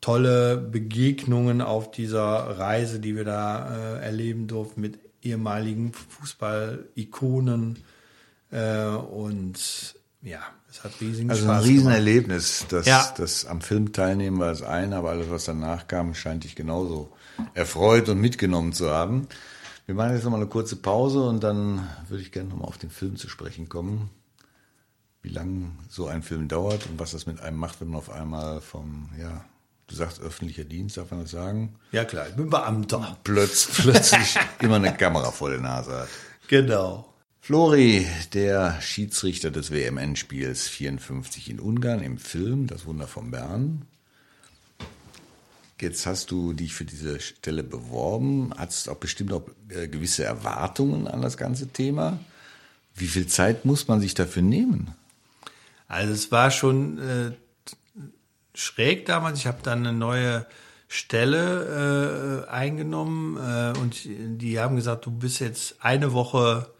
tolle 0.00 0.56
Begegnungen 0.56 1.60
auf 1.60 1.90
dieser 1.90 2.58
Reise, 2.58 3.00
die 3.00 3.16
wir 3.16 3.24
da 3.24 3.96
äh, 3.96 4.04
erleben 4.04 4.46
durften 4.46 4.80
mit 4.80 4.98
ehemaligen 5.22 5.92
Fußball-Ikonen. 5.92 7.78
Äh, 8.50 8.86
und 8.86 9.94
ja, 10.22 10.40
es 10.70 10.84
hat 10.84 10.92
riesigen 11.00 11.30
Also 11.30 11.42
ein 11.42 11.46
Spaß 11.48 11.64
gemacht. 11.64 11.68
Riesenerlebnis. 11.68 12.66
Das, 12.68 12.86
Ja. 12.86 13.12
das 13.16 13.46
am 13.46 13.60
Film 13.60 13.92
teilnehmen 13.92 14.38
war 14.38 14.48
das 14.48 14.62
eine, 14.62 14.96
aber 14.96 15.10
alles, 15.10 15.30
was 15.30 15.44
danach 15.44 15.88
kam, 15.88 16.14
scheint 16.14 16.44
dich 16.44 16.54
genauso 16.56 17.10
erfreut 17.54 18.08
und 18.08 18.20
mitgenommen 18.20 18.72
zu 18.72 18.90
haben. 18.90 19.28
Wir 19.86 19.94
machen 19.94 20.14
jetzt 20.14 20.24
nochmal 20.24 20.40
eine 20.40 20.48
kurze 20.50 20.76
Pause 20.76 21.22
und 21.24 21.42
dann 21.42 21.88
würde 22.08 22.22
ich 22.22 22.30
gerne 22.32 22.48
nochmal 22.50 22.68
auf 22.68 22.78
den 22.78 22.90
Film 22.90 23.16
zu 23.16 23.28
sprechen 23.28 23.68
kommen. 23.68 24.10
Wie 25.22 25.30
lang 25.30 25.78
so 25.88 26.06
ein 26.06 26.22
Film 26.22 26.46
dauert 26.48 26.86
und 26.86 26.98
was 26.98 27.12
das 27.12 27.26
mit 27.26 27.40
einem 27.40 27.56
macht, 27.56 27.80
wenn 27.80 27.88
man 27.88 27.98
auf 27.98 28.10
einmal 28.10 28.60
vom, 28.60 29.08
ja, 29.18 29.44
du 29.88 29.94
sagst 29.96 30.20
öffentlicher 30.20 30.64
Dienst, 30.64 30.96
darf 30.96 31.10
man 31.10 31.20
das 31.20 31.30
sagen? 31.32 31.74
Ja 31.92 32.04
klar, 32.04 32.28
ich 32.28 32.34
bin 32.34 32.50
Beamter. 32.50 33.18
Plötz, 33.24 33.68
plötzlich 33.74 34.36
immer 34.60 34.76
eine 34.76 34.94
Kamera 34.94 35.32
vor 35.32 35.50
der 35.50 35.60
Nase 35.60 36.00
hat. 36.00 36.08
Genau. 36.46 37.12
Flori, 37.40 38.06
der 38.34 38.80
Schiedsrichter 38.80 39.50
des 39.50 39.70
WMN-Spiels 39.70 40.68
54 40.68 41.50
in 41.50 41.60
Ungarn 41.60 42.02
im 42.02 42.18
Film 42.18 42.66
Das 42.66 42.84
Wunder 42.84 43.06
von 43.06 43.30
Bern. 43.30 43.82
Jetzt 45.80 46.06
hast 46.06 46.30
du 46.30 46.52
dich 46.52 46.74
für 46.74 46.84
diese 46.84 47.20
Stelle 47.20 47.62
beworben, 47.62 48.52
hast 48.56 48.88
auch 48.88 48.96
bestimmt 48.96 49.32
auch 49.32 49.48
äh, 49.68 49.86
gewisse 49.88 50.24
Erwartungen 50.24 51.06
an 51.06 51.22
das 51.22 51.36
ganze 51.36 51.68
Thema. 51.68 52.18
Wie 52.94 53.06
viel 53.06 53.28
Zeit 53.28 53.64
muss 53.64 53.86
man 53.88 54.00
sich 54.00 54.14
dafür 54.14 54.42
nehmen? 54.42 54.94
Also 55.86 56.12
es 56.12 56.30
war 56.32 56.50
schon 56.50 56.98
äh, 56.98 57.32
schräg 58.58 59.06
damals. 59.06 59.38
Ich 59.38 59.46
habe 59.46 59.58
dann 59.62 59.86
eine 59.86 59.96
neue 59.96 60.46
Stelle 60.88 62.46
äh, 62.46 62.50
eingenommen 62.50 63.36
äh, 63.36 63.78
und 63.78 64.00
die 64.04 64.58
haben 64.58 64.76
gesagt, 64.76 65.06
du 65.06 65.10
bist 65.10 65.40
jetzt 65.40 65.76
eine 65.80 66.12
Woche 66.12 66.70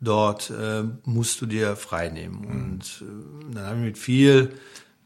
dort, 0.00 0.50
äh, 0.50 0.84
musst 1.04 1.40
du 1.40 1.46
dir 1.46 1.76
frei 1.76 2.08
nehmen. 2.08 2.44
Und 2.44 3.02
äh, 3.02 3.54
dann 3.54 3.66
habe 3.66 3.78
ich 3.78 3.84
mit 3.84 3.98
viel 3.98 4.54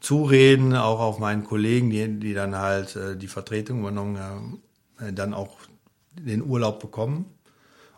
Zureden, 0.00 0.74
auch 0.74 1.00
auf 1.00 1.18
meinen 1.18 1.44
Kollegen, 1.44 1.90
die, 1.90 2.20
die 2.20 2.34
dann 2.34 2.56
halt 2.56 2.96
äh, 2.96 3.16
die 3.16 3.28
Vertretung 3.28 3.80
übernommen 3.80 4.18
haben, 4.18 4.62
äh, 5.00 5.12
dann 5.12 5.34
auch 5.34 5.58
den 6.12 6.42
Urlaub 6.42 6.80
bekommen. 6.80 7.26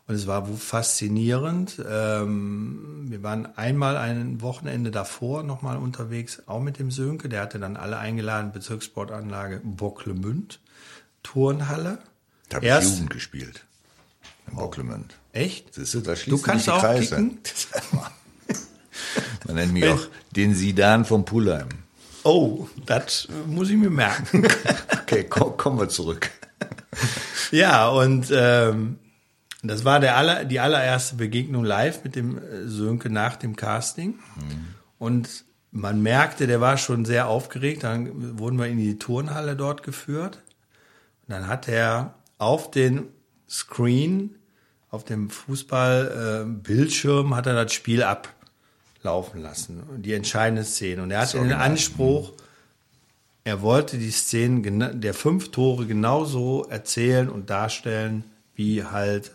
Und 0.08 0.14
es 0.14 0.26
war 0.26 0.46
faszinierend. 0.46 1.84
Ähm, 1.86 3.04
wir 3.08 3.22
waren 3.22 3.44
einmal 3.56 3.98
ein 3.98 4.40
Wochenende 4.40 4.90
davor 4.90 5.42
nochmal 5.42 5.76
unterwegs, 5.76 6.42
auch 6.46 6.60
mit 6.60 6.78
dem 6.78 6.90
Sönke. 6.90 7.28
Der 7.28 7.42
hatte 7.42 7.58
dann 7.58 7.76
alle 7.76 7.98
eingeladen, 7.98 8.50
Bezirkssportanlage 8.50 9.60
Bocklemünd, 9.62 10.60
Turnhalle. 11.22 11.98
Da 12.48 12.56
habe 12.56 12.66
ich 12.66 12.90
Jugend 12.90 13.10
gespielt. 13.10 13.64
Im 14.50 14.56
Bocklemünd. 14.56 15.14
Echt? 15.34 15.74
Siehst 15.74 15.92
du, 15.92 16.00
da 16.00 16.16
schließen 16.16 16.42
kannst 16.42 16.70
auch 16.70 16.80
Kreise. 16.80 17.16
kicken? 17.16 17.38
Man 19.46 19.56
nennt 19.56 19.74
mich 19.74 19.86
auch 19.88 20.06
den 20.34 20.54
Sidan 20.54 21.04
vom 21.04 21.26
Pulheim. 21.26 21.68
Oh, 22.24 22.66
das 22.86 23.28
äh, 23.30 23.46
muss 23.46 23.68
ich 23.68 23.76
mir 23.76 23.90
merken. 23.90 24.48
Okay, 25.08 25.24
komm, 25.24 25.56
kommen 25.56 25.78
wir 25.78 25.88
zurück. 25.88 26.30
ja, 27.50 27.88
und 27.88 28.26
ähm, 28.30 28.98
das 29.62 29.84
war 29.84 30.00
der 30.00 30.16
aller, 30.16 30.44
die 30.44 30.60
allererste 30.60 31.16
Begegnung 31.16 31.64
live 31.64 32.04
mit 32.04 32.14
dem 32.14 32.38
äh, 32.38 32.66
Sönke 32.66 33.10
nach 33.10 33.36
dem 33.36 33.56
Casting. 33.56 34.18
Und 34.98 35.44
man 35.70 36.02
merkte, 36.02 36.46
der 36.46 36.60
war 36.60 36.76
schon 36.76 37.04
sehr 37.04 37.28
aufgeregt. 37.28 37.84
Dann 37.84 38.38
wurden 38.38 38.58
wir 38.58 38.66
in 38.66 38.78
die 38.78 38.98
Turnhalle 38.98 39.56
dort 39.56 39.82
geführt. 39.82 40.42
Und 41.26 41.32
dann 41.34 41.48
hat 41.48 41.68
er 41.68 42.14
auf 42.38 42.70
den 42.70 43.08
Screen, 43.48 44.36
auf 44.90 45.04
dem 45.04 45.28
Fußballbildschirm, 45.28 47.34
hat 47.34 47.46
er 47.46 47.64
das 47.64 47.72
Spiel 47.72 48.02
ablaufen 48.02 49.42
lassen. 49.42 49.82
Die 49.98 50.14
entscheidende 50.14 50.64
Szene. 50.64 51.02
Und 51.02 51.10
er 51.10 51.20
hatte 51.20 51.38
den 51.38 51.52
Anspruch, 51.52 52.32
er 53.44 53.62
wollte 53.62 53.98
die 53.98 54.10
Szenen 54.10 54.62
gena- 54.62 54.92
der 54.92 55.14
fünf 55.14 55.50
Tore 55.50 55.86
genauso 55.86 56.66
erzählen 56.68 57.28
und 57.28 57.50
darstellen, 57.50 58.24
wie 58.54 58.84
halt 58.84 59.32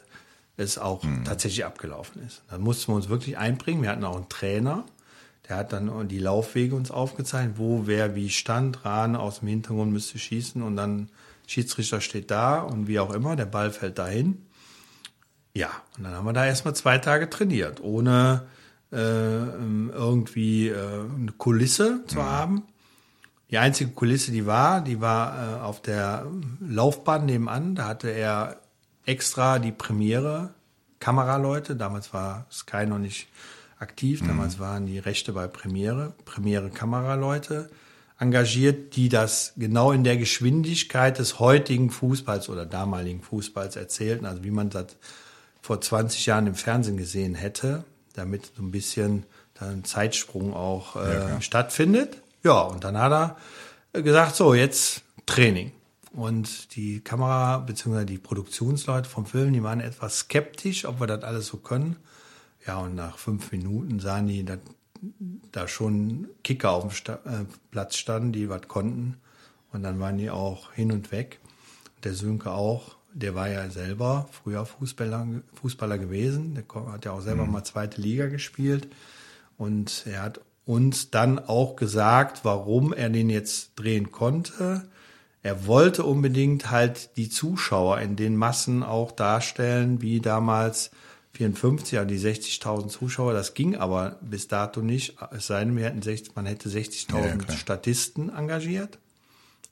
es 0.58 0.78
auch 0.78 1.04
tatsächlich 1.26 1.66
abgelaufen 1.66 2.22
ist. 2.26 2.44
Dann 2.50 2.62
mussten 2.62 2.92
wir 2.92 2.96
uns 2.96 3.10
wirklich 3.10 3.38
einbringen. 3.38 3.82
Wir 3.82 3.90
hatten 3.90 4.04
auch 4.04 4.16
einen 4.16 4.30
Trainer, 4.30 4.86
der 5.50 5.58
hat 5.58 5.74
dann 5.74 6.08
die 6.08 6.20
Laufwege 6.20 6.76
uns 6.76 6.92
aufgezeichnet, 6.92 7.58
wo 7.58 7.86
wer 7.86 8.16
wie 8.16 8.30
stand. 8.30 8.86
Rahn 8.86 9.16
aus 9.16 9.40
dem 9.40 9.50
Hintergrund 9.50 9.92
müsste 9.92 10.18
schießen 10.18 10.62
und 10.62 10.76
dann 10.78 11.10
Schiedsrichter 11.48 12.00
steht 12.00 12.32
da 12.32 12.62
und 12.62 12.88
wie 12.88 13.00
auch 13.00 13.14
immer, 13.14 13.36
der 13.36 13.46
Ball 13.46 13.72
fällt 13.72 14.00
dahin. 14.00 14.46
Ja, 15.54 15.70
und 15.98 16.06
dann 16.06 16.14
haben 16.14 16.26
wir 16.26 16.34
da 16.34 16.46
erstmal 16.46 16.76
zwei 16.76 16.98
Tage 16.98 17.30
trainiert, 17.30 17.82
ohne 17.82 18.48
äh, 18.92 18.96
irgendwie 18.96 20.70
äh, 20.70 20.76
eine 20.76 21.32
Kulisse 21.38 22.06
zu 22.08 22.24
haben. 22.24 22.64
Die 23.52 23.58
einzige 23.58 23.92
Kulisse, 23.92 24.32
die 24.32 24.46
war, 24.48 24.82
die 24.82 25.02
war 25.02 25.60
äh, 25.60 25.62
auf 25.62 25.82
der 25.82 26.26
Laufbahn 26.60 27.26
nebenan. 27.26 27.76
Da 27.76 27.86
hatte 27.86 28.10
er 28.10 28.63
extra 29.06 29.60
die 29.60 29.72
Premiere 29.72 30.54
Kameraleute. 31.00 31.76
Damals 31.76 32.14
war 32.14 32.46
Sky 32.52 32.86
noch 32.86 33.00
nicht 33.00 33.28
aktiv. 33.80 34.22
Damals 34.26 34.60
waren 34.60 34.86
die 34.86 35.00
Rechte 35.00 35.34
bei 35.34 35.48
Premiere, 35.48 36.14
Premiere 36.26 36.70
Kameraleute 36.70 37.70
engagiert, 38.20 38.96
die 38.96 39.10
das 39.10 39.54
genau 39.58 39.92
in 39.92 40.04
der 40.04 40.18
Geschwindigkeit 40.18 41.20
des 41.20 41.40
heutigen 41.40 41.90
Fußballs 41.90 42.48
oder 42.48 42.66
damaligen 42.66 43.22
Fußballs 43.22 43.76
erzählten. 43.76 44.26
Also 44.26 44.44
wie 44.44 44.52
man 44.52 44.70
das 44.70 44.96
vor 45.62 45.82
20 45.82 46.26
Jahren 46.26 46.48
im 46.48 46.56
Fernsehen 46.56 46.98
gesehen 46.98 47.36
hätte, 47.36 47.84
damit 48.14 48.52
so 48.56 48.64
ein 48.64 48.72
bisschen 48.72 49.26
dann 49.56 49.70
ein 49.70 49.84
Zeitsprung 49.84 50.54
auch 50.54 50.96
äh, 50.96 51.42
stattfindet. 51.42 52.18
Ja, 52.44 52.62
und 52.62 52.84
dann 52.84 52.98
hat 52.98 53.38
er 53.94 54.02
gesagt, 54.02 54.36
so, 54.36 54.54
jetzt 54.54 55.02
Training. 55.26 55.72
Und 56.14 56.76
die 56.76 57.02
Kamera 57.02 57.58
bzw. 57.58 58.06
die 58.06 58.20
Produktionsleute 58.20 59.10
vom 59.10 59.26
Film, 59.26 59.52
die 59.52 59.64
waren 59.64 59.80
etwas 59.80 60.20
skeptisch, 60.20 60.86
ob 60.86 61.00
wir 61.00 61.08
das 61.08 61.24
alles 61.24 61.48
so 61.48 61.58
können. 61.58 61.98
Ja, 62.66 62.78
und 62.78 62.96
nach 62.96 63.18
fünf 63.18 63.52
Minuten 63.52 64.00
sahen 64.00 64.28
die, 64.28 64.46
dass 64.46 64.60
da 65.52 65.68
schon 65.68 66.30
Kicker 66.44 66.72
auf 66.72 66.84
dem 66.84 66.92
Sta 66.92 67.16
äh, 67.26 67.46
Platz 67.72 67.98
standen, 67.98 68.32
die 68.32 68.48
was 68.48 68.68
konnten. 68.68 69.18
Und 69.72 69.84
dann 69.84 70.00
waren 70.00 70.18
die 70.18 70.30
auch 70.30 70.72
hin 70.72 70.92
und 70.92 71.12
weg. 71.12 71.40
Der 72.04 72.14
Sönke 72.14 72.52
auch, 72.52 72.96
der 73.14 73.34
war 73.36 73.50
ja 73.50 73.70
selber 73.70 74.30
früher 74.32 74.66
Fußballer, 74.66 75.28
Fußballer 75.56 75.98
gewesen. 75.98 76.54
Der 76.56 76.92
hat 76.92 77.06
ja 77.06 77.12
auch 77.12 77.22
selber 77.22 77.46
mal 77.46 77.64
zweite 77.64 78.00
Liga 78.00 78.28
gespielt. 78.28 78.88
Und 79.58 80.06
er 80.06 80.22
hat 80.22 80.42
uns 80.66 81.10
dann 81.10 81.40
auch 81.40 81.76
gesagt, 81.76 82.46
warum 82.46 82.94
er 82.94 83.10
den 83.10 83.30
jetzt 83.30 83.72
drehen 83.76 84.12
konnte. 84.12 84.88
Er 85.44 85.68
wollte 85.68 86.06
unbedingt 86.06 86.72
halt 86.72 87.18
die 87.18 87.30
Zuschauer 87.30 88.00
in 88.00 88.16
den 88.16 88.38
Massen 88.38 88.82
auch 88.82 89.12
darstellen, 89.12 90.02
wie 90.02 90.22
damals 90.22 90.90
54, 91.34 92.00
also 92.00 92.08
die 92.08 92.20
60.000 92.20 92.88
Zuschauer. 92.88 93.34
Das 93.34 93.54
ging 93.54 93.76
aber 93.76 94.18
bis 94.22 94.48
dato 94.48 94.82
nicht. 94.82 95.18
Es 95.32 95.48
sei 95.48 95.66
denn, 95.66 95.76
wir 95.76 95.84
hätten 95.84 96.02
60, 96.02 96.36
man 96.36 96.46
hätte 96.46 96.70
60.000 96.70 97.50
Ja. 97.50 97.58
Statisten 97.58 98.34
engagiert. 98.34 99.00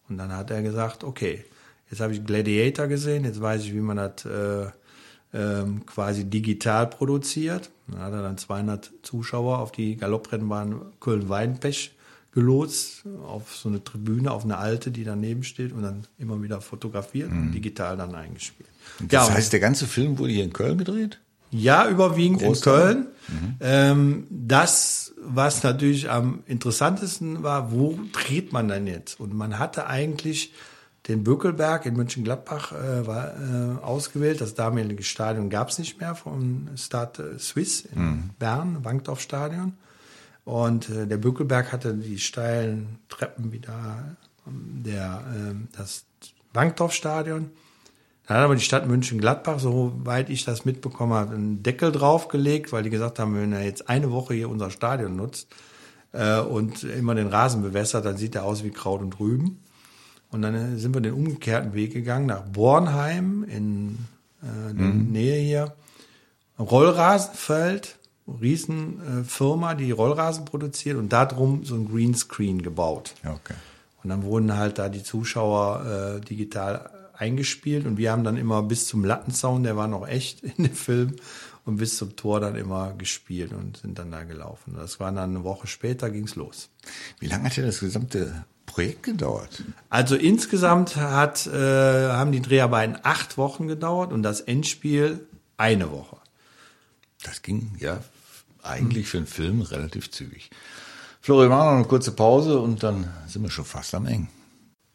Und 0.09 0.17
dann 0.17 0.35
hat 0.35 0.51
er 0.51 0.61
gesagt, 0.61 1.05
okay, 1.05 1.45
jetzt 1.89 2.01
habe 2.01 2.13
ich 2.13 2.25
Gladiator 2.25 2.87
gesehen, 2.87 3.23
jetzt 3.23 3.41
weiß 3.41 3.63
ich, 3.63 3.73
wie 3.73 3.79
man 3.79 3.95
das 3.95 4.25
äh, 4.25 4.71
ähm, 5.33 5.85
quasi 5.85 6.25
digital 6.25 6.87
produziert. 6.87 7.69
Dann 7.87 8.01
hat 8.01 8.11
er 8.11 8.23
dann 8.23 8.37
200 8.37 8.91
Zuschauer 9.03 9.59
auf 9.59 9.71
die 9.71 9.95
Galopprennbahn 9.95 10.81
Köln-Weinpech 10.99 11.93
gelotst, 12.31 13.03
auf 13.27 13.55
so 13.55 13.67
eine 13.69 13.83
Tribüne, 13.83 14.31
auf 14.31 14.43
eine 14.45 14.57
alte, 14.57 14.91
die 14.91 15.03
daneben 15.03 15.43
steht 15.43 15.73
und 15.73 15.81
dann 15.83 16.07
immer 16.17 16.41
wieder 16.41 16.61
fotografiert 16.61 17.29
und 17.31 17.51
digital 17.51 17.97
dann 17.97 18.15
eingespielt. 18.15 18.69
Das 18.99 19.27
und- 19.27 19.35
heißt, 19.35 19.51
der 19.53 19.59
ganze 19.59 19.85
Film 19.87 20.17
wurde 20.17 20.31
hier 20.31 20.43
in 20.43 20.53
Köln 20.53 20.77
gedreht? 20.77 21.19
ja, 21.53 21.89
überwiegend 21.89 22.41
Großteil? 22.41 22.91
in 22.91 23.03
Köln. 23.03 23.07
Ähm, 23.59 24.27
das, 24.29 25.13
was 25.21 25.63
natürlich 25.63 26.09
am 26.09 26.43
interessantesten 26.47 27.43
war, 27.43 27.73
wo 27.73 27.99
dreht 28.13 28.53
man 28.53 28.69
denn 28.69 28.87
jetzt? 28.87 29.19
Und 29.19 29.33
man 29.33 29.59
hatte 29.59 29.87
eigentlich 29.87 30.53
den 31.09 31.23
Böckelberg 31.25 31.85
in 31.85 31.95
Mönchengladbach 31.95 32.71
äh, 32.71 33.05
war, 33.05 33.33
äh, 33.35 33.83
ausgewählt. 33.83 34.39
Das 34.39 34.53
damalige 34.53 35.03
Stadion 35.03 35.49
gab 35.49 35.69
es 35.69 35.79
nicht 35.79 35.99
mehr 35.99 36.15
vom 36.15 36.69
Stade 36.77 37.37
Suisse 37.37 37.87
in 37.93 38.29
Bern, 38.39 38.85
Wankdorf-Stadion. 38.85 39.73
Und 40.43 40.89
äh, 40.89 41.07
der 41.07 41.17
Böckelberg 41.17 41.71
hatte 41.71 41.93
die 41.93 42.19
steilen 42.19 42.99
Treppen 43.09 43.51
wieder 43.51 44.17
ähm, 44.47 44.83
der, 44.83 45.23
ähm, 45.35 45.67
das 45.77 46.05
Wankdorf-Stadion. 46.53 47.51
Dann 48.27 48.37
hat 48.37 48.43
aber 48.45 48.55
die 48.55 48.61
Stadt 48.61 48.87
München-Gladbach, 48.87 49.59
soweit 49.59 50.29
ich 50.29 50.45
das 50.45 50.65
mitbekommen 50.65 51.13
habe, 51.13 51.35
einen 51.35 51.63
Deckel 51.63 51.91
draufgelegt, 51.91 52.71
weil 52.71 52.83
die 52.83 52.89
gesagt 52.89 53.19
haben, 53.19 53.35
wenn 53.35 53.51
er 53.51 53.63
jetzt 53.63 53.89
eine 53.89 54.11
Woche 54.11 54.33
hier 54.33 54.49
unser 54.49 54.71
Stadion 54.71 55.15
nutzt 55.15 55.47
äh, 56.13 56.39
und 56.39 56.83
immer 56.83 57.15
den 57.15 57.27
Rasen 57.27 57.61
bewässert, 57.61 58.05
dann 58.05 58.17
sieht 58.17 58.35
er 58.35 58.45
aus 58.45 58.63
wie 58.63 58.71
Kraut 58.71 59.01
und 59.01 59.19
Rüben. 59.19 59.59
Und 60.31 60.41
dann 60.43 60.55
äh, 60.55 60.77
sind 60.77 60.95
wir 60.95 61.01
den 61.01 61.13
umgekehrten 61.13 61.73
Weg 61.73 61.93
gegangen 61.93 62.25
nach 62.25 62.41
Bornheim 62.41 63.43
in 63.43 63.97
äh, 64.41 64.73
der 64.73 64.87
Nähe 64.87 65.41
hier. 65.41 65.75
Rollrasenfeld, 66.57 67.97
Riesenfirma, 68.39 69.23
Firma, 69.23 69.75
die 69.75 69.91
Rollrasen 69.91 70.45
produziert 70.45 70.97
und 70.97 71.09
darum 71.09 71.63
so 71.65 71.75
ein 71.75 71.87
Greenscreen 71.89 72.61
gebaut. 72.61 73.13
Okay. 73.23 73.55
Und 74.03 74.09
dann 74.09 74.23
wurden 74.23 74.55
halt 74.57 74.79
da 74.79 74.89
die 74.89 75.03
Zuschauer 75.03 76.19
äh, 76.19 76.21
digital 76.21 76.89
eingespielt 77.13 77.85
und 77.85 77.97
wir 77.97 78.11
haben 78.11 78.23
dann 78.23 78.37
immer 78.37 78.63
bis 78.63 78.87
zum 78.87 79.05
Lattenzaun, 79.05 79.63
der 79.63 79.77
war 79.77 79.87
noch 79.87 80.07
echt 80.07 80.43
in 80.57 80.63
dem 80.63 80.73
Film, 80.73 81.15
und 81.65 81.77
bis 81.77 81.97
zum 81.97 82.15
Tor 82.15 82.39
dann 82.39 82.55
immer 82.55 82.93
gespielt 82.93 83.53
und 83.53 83.77
sind 83.77 83.99
dann 83.99 84.11
da 84.11 84.23
gelaufen. 84.23 84.73
Das 84.75 84.99
war 84.99 85.11
dann 85.11 85.35
eine 85.35 85.43
Woche 85.43 85.67
später, 85.67 86.09
ging's 86.09 86.35
los. 86.35 86.69
Wie 87.19 87.27
lange 87.27 87.45
hat 87.45 87.57
denn 87.57 87.65
das 87.65 87.79
gesamte 87.79 88.45
Projekt 88.65 89.03
gedauert? 89.03 89.63
Also 89.89 90.15
insgesamt 90.15 90.95
hat, 90.95 91.45
äh, 91.47 92.09
haben 92.09 92.31
die 92.31 92.41
Dreharbeiten 92.41 92.97
acht 93.03 93.37
Wochen 93.37 93.67
gedauert 93.67 94.11
und 94.11 94.23
das 94.23 94.41
Endspiel 94.41 95.27
eine 95.57 95.91
Woche. 95.91 96.17
Das 97.23 97.43
ging 97.43 97.71
ja 97.79 97.99
eigentlich 98.63 99.07
für 99.07 99.17
einen 99.17 99.27
Film 99.27 99.61
relativ 99.61 100.11
zügig. 100.11 100.49
Flori, 101.21 101.47
machen 101.47 101.67
wir 101.67 101.71
noch 101.71 101.77
eine 101.77 101.87
kurze 101.87 102.11
Pause 102.11 102.59
und 102.59 102.83
dann 102.83 103.07
sind 103.27 103.43
wir 103.43 103.51
schon 103.51 103.65
fast 103.65 103.93
am 103.93 104.05
Eng. 104.05 104.27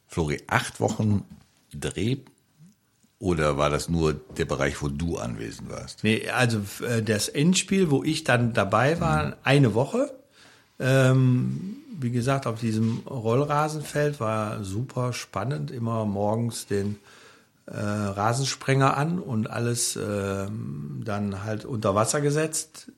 Flori, 0.08 0.42
acht 0.48 0.80
Wochen 0.80 1.24
Dreh 1.72 2.18
oder 3.18 3.56
war 3.56 3.70
das 3.70 3.88
nur 3.88 4.14
der 4.14 4.44
Bereich, 4.44 4.82
wo 4.82 4.88
du 4.88 5.18
anwesend 5.18 5.70
warst? 5.70 6.04
Nee, 6.04 6.28
also 6.30 6.60
äh, 6.84 7.02
das 7.02 7.28
Endspiel, 7.28 7.90
wo 7.90 8.02
ich 8.02 8.24
dann 8.24 8.52
dabei 8.52 9.00
war, 9.00 9.36
eine 9.42 9.74
Woche. 9.74 10.12
Ähm, 10.78 11.76
wie 11.98 12.10
gesagt, 12.10 12.46
auf 12.46 12.60
diesem 12.60 12.98
Rollrasenfeld 13.06 14.20
war 14.20 14.62
super 14.64 15.14
spannend. 15.14 15.70
Immer 15.70 16.04
morgens 16.04 16.66
den 16.66 16.98
äh, 17.66 17.72
Rasensprenger 17.74 18.96
an 18.96 19.18
und 19.18 19.48
alles 19.48 19.96
ähm, 19.96 21.02
dann 21.04 21.42
halt 21.44 21.64
unter 21.64 21.94
Wasser 21.94 22.20
gesetzt, 22.20 22.92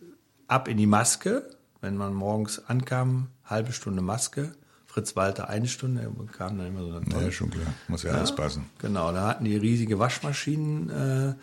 ab 0.49 0.69
in 0.69 0.77
die 0.77 0.87
Maske. 0.87 1.49
Wenn 1.81 1.97
man 1.97 2.13
morgens 2.13 2.65
ankam, 2.67 3.29
halbe 3.45 3.73
Stunde 3.73 4.03
Maske. 4.03 4.53
Fritz 4.87 5.15
Walter 5.15 5.49
eine 5.49 5.69
Stunde, 5.69 6.03
er 6.03 6.11
bekam 6.11 6.59
dann 6.59 6.67
immer 6.67 6.81
so 6.81 6.97
eine 6.97 7.25
Ja, 7.25 7.31
schon 7.31 7.51
klar. 7.51 7.67
Muss 7.87 8.03
ja, 8.03 8.13
alles 8.13 8.35
passen. 8.35 8.65
Genau, 8.79 9.13
da 9.13 9.29
hatten 9.29 9.45
die 9.45 9.57
riesige 9.57 9.99
Waschmaschinen, 9.99 10.91
äh, 10.91 11.35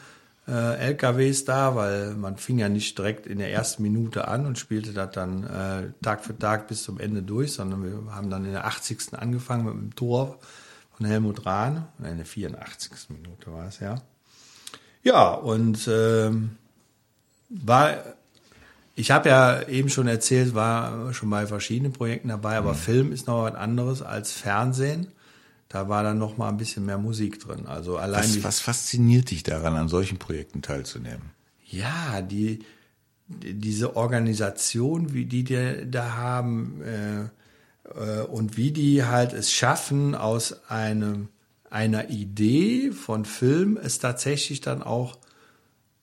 äh, 0.52 0.90
LKWs 0.90 1.46
da, 1.46 1.76
weil 1.76 2.16
man 2.16 2.38
fing 2.38 2.60
ja 2.60 2.70
nicht 2.70 2.98
direkt 2.98 3.26
in 3.26 3.38
der 3.38 3.52
ersten 3.52 3.84
Minute 3.84 4.28
an 4.28 4.46
und 4.46 4.58
spielte 4.58 4.94
das 4.94 5.12
dann 5.12 5.44
äh, 5.44 5.92
Tag 6.04 6.26
für 6.26 6.38
Tag 6.38 6.68
bis 6.68 6.84
zum 6.84 7.00
Ende 7.00 7.22
durch, 7.24 7.54
sondern 7.54 7.84
wir 7.84 8.14
haben 8.14 8.30
dann 8.30 8.46
in 8.46 8.52
der 8.52 8.66
80. 8.66 9.14
angefangen 9.14 9.66
mit 9.66 9.74
dem 9.74 9.96
Tor 9.96 10.40
von 10.98 11.06
Helmut 11.06 11.46
Rahn, 11.46 11.88
in 12.00 12.18
der 12.18 12.26
84. 12.26 13.10
Minute 13.10 13.54
war 13.54 13.68
es, 13.68 13.80
ja. 13.80 14.02
Ja, 15.04 15.34
und 15.34 15.88
ähm, 15.88 16.58
war 17.50 17.96
ich 18.96 19.12
habe 19.12 19.30
ja 19.30 19.68
eben 19.68 19.90
schon 19.90 20.08
erzählt, 20.08 20.56
war 20.56 21.14
schon 21.14 21.30
bei 21.30 21.46
verschiedenen 21.48 21.92
Projekten 21.94 22.30
dabei, 22.30 22.56
aber 22.58 22.74
Film 22.74 23.12
ist 23.12 23.28
noch 23.28 23.44
was 23.44 23.56
anderes 23.56 24.02
als 24.02 24.32
Fernsehen. 24.32 25.08
Da 25.68 25.90
war 25.90 26.04
dann 26.04 26.18
noch 26.18 26.38
mal 26.38 26.48
ein 26.50 26.58
bisschen 26.58 26.86
mehr 26.86 26.98
Musik 26.98 27.40
drin. 27.40 27.66
Also 27.66 27.98
allein 27.98 28.24
Was, 28.24 28.44
was 28.44 28.60
fasziniert 28.62 29.32
dich 29.32 29.44
daran, 29.44 29.76
an 29.76 29.90
solchen 29.90 30.18
Projekten 30.18 30.62
teilzunehmen? 30.62 31.32
ja 31.68 32.22
die 32.22 32.60
die- 33.28 33.56
diese 33.56 33.96
Organisation, 33.96 35.14
wie 35.14 35.26
die 35.26 35.44
die 35.44 35.90
da 35.90 36.14
haben 36.14 36.82
äh, 36.84 37.24
äh, 37.90 38.22
und 38.22 38.56
wie 38.56 38.70
die 38.72 39.04
halt 39.04 39.34
es 39.34 39.52
schaffen, 39.52 40.14
aus 40.16 40.70
einem 40.70 41.30
einer 41.72 42.10
Idee 42.12 42.92
von 42.92 43.26
Film 43.26 43.78
es 43.82 43.98
tatsächlich 44.00 44.62
dann 44.62 44.84
auch 44.84 45.18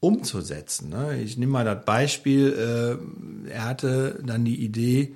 umzusetzen. 0.02 0.88
Ne? 0.88 1.22
Ich 1.22 1.36
nehme 1.38 1.52
mal 1.52 1.64
das 1.64 1.84
Beispiel, 1.84 2.98
äh, 3.46 3.48
er 3.50 3.64
hatte 3.64 4.18
dann 4.26 4.44
die 4.44 4.62
Idee, 4.62 5.14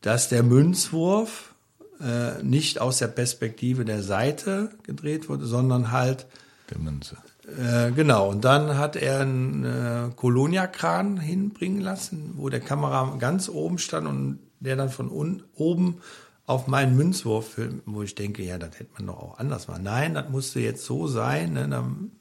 dass 0.00 0.28
der 0.28 0.44
Münzwurf 0.44 1.54
äh, 2.00 2.40
nicht 2.44 2.80
aus 2.80 2.98
der 2.98 3.08
Perspektive 3.08 3.84
der 3.84 4.00
Seite 4.04 4.70
gedreht 4.84 5.28
wurde, 5.28 5.44
sondern 5.44 5.90
halt 5.90 6.26
Der 6.70 6.78
Münze. 6.78 7.16
äh, 7.58 7.90
genau, 7.90 8.30
und 8.30 8.44
dann 8.44 8.78
hat 8.78 8.94
er 8.94 9.22
einen 9.22 9.64
äh, 9.64 10.10
Kolonia-Kran 10.14 11.18
hinbringen 11.18 11.80
lassen, 11.80 12.34
wo 12.36 12.48
der 12.48 12.60
Kamera 12.60 13.16
ganz 13.18 13.48
oben 13.48 13.78
stand 13.78 14.06
und 14.06 14.38
der 14.60 14.76
dann 14.76 14.88
von 14.90 15.10
un 15.10 15.42
oben 15.56 15.96
auf 16.46 16.68
meinen 16.68 16.94
Münzwurf 16.96 17.54
filmt, 17.54 17.82
wo 17.86 18.02
ich 18.02 18.14
denke, 18.14 18.44
ja, 18.44 18.56
das 18.56 18.78
hätte 18.78 18.92
man 18.94 19.08
doch 19.08 19.18
auch 19.18 19.38
anders 19.38 19.66
machen. 19.66 19.82
Nein, 19.82 20.14
das 20.14 20.28
musste 20.30 20.60
jetzt 20.60 20.84
so 20.84 21.08
sein. 21.08 21.54
Ne? 21.54 21.68
Dann, 21.68 22.12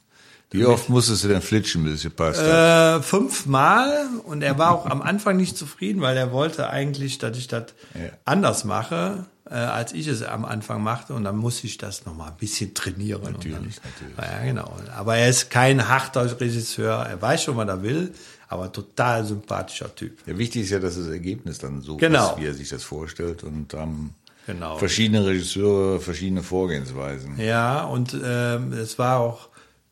Wie 0.51 0.63
oft 0.65 0.88
musstest 0.89 1.23
du 1.25 1.27
denn 1.27 1.41
flitschen, 1.41 1.83
bis 1.83 1.95
es 1.95 2.03
gepasst 2.03 2.39
hat? 2.39 2.99
äh, 2.99 3.03
fünfmal 3.03 4.07
und 4.23 4.41
er 4.41 4.57
war 4.57 4.71
auch 4.71 4.86
am 4.86 5.01
Anfang 5.01 5.36
nicht 5.38 5.57
zufrieden, 5.57 6.01
weil 6.01 6.15
er 6.15 6.31
wollte 6.31 6.69
eigentlich, 6.69 7.17
dass 7.17 7.38
ich 7.38 7.47
das 7.47 7.63
Ja. 7.93 8.10
anders 8.25 8.63
mache, 8.63 9.25
äh, 9.49 9.55
als 9.55 9.91
ich 9.93 10.07
es 10.07 10.23
am 10.23 10.45
Anfang 10.45 10.81
machte 10.81 11.13
und 11.13 11.25
dann 11.25 11.36
musste 11.38 11.67
ich 11.67 11.77
das 11.77 12.05
noch 12.05 12.15
mal 12.15 12.27
ein 12.29 12.38
bisschen 12.38 12.73
trainieren. 12.73 13.23
Natürlich, 13.23 13.79
dann, 13.81 13.91
natürlich. 13.93 14.17
Ja, 14.39 14.45
genau. 14.45 14.73
Aber 14.95 15.17
er 15.17 15.29
ist 15.29 15.49
kein 15.49 15.88
harter 15.88 16.39
Regisseur, 16.39 16.93
er 17.05 17.21
weiß 17.21 17.43
schon, 17.43 17.57
was 17.57 17.67
er 17.67 17.83
will, 17.83 18.13
aber 18.47 18.71
total 18.71 19.25
sympathischer 19.25 19.93
Typ. 19.93 20.19
Ja, 20.25 20.38
wichtig 20.38 20.63
ist 20.63 20.69
ja, 20.69 20.79
dass 20.79 20.95
das 20.95 21.07
Ergebnis 21.07 21.57
dann 21.60 21.81
so 21.81 21.97
Genau. 21.97 22.31
ist, 22.36 22.41
wie 22.41 22.45
er 22.45 22.53
sich 22.53 22.69
das 22.69 22.83
vorstellt. 22.83 23.43
Und 23.43 23.73
ähm, 23.73 24.12
Genau. 24.45 24.77
verschiedene 24.77 25.25
Regisseure, 25.25 25.99
verschiedene 25.99 26.41
Vorgehensweisen. 26.41 27.38
Ja, 27.38 27.83
und 27.83 28.15
ähm, 28.23 28.71
es 28.71 28.97
war 28.97 29.19
auch 29.19 29.49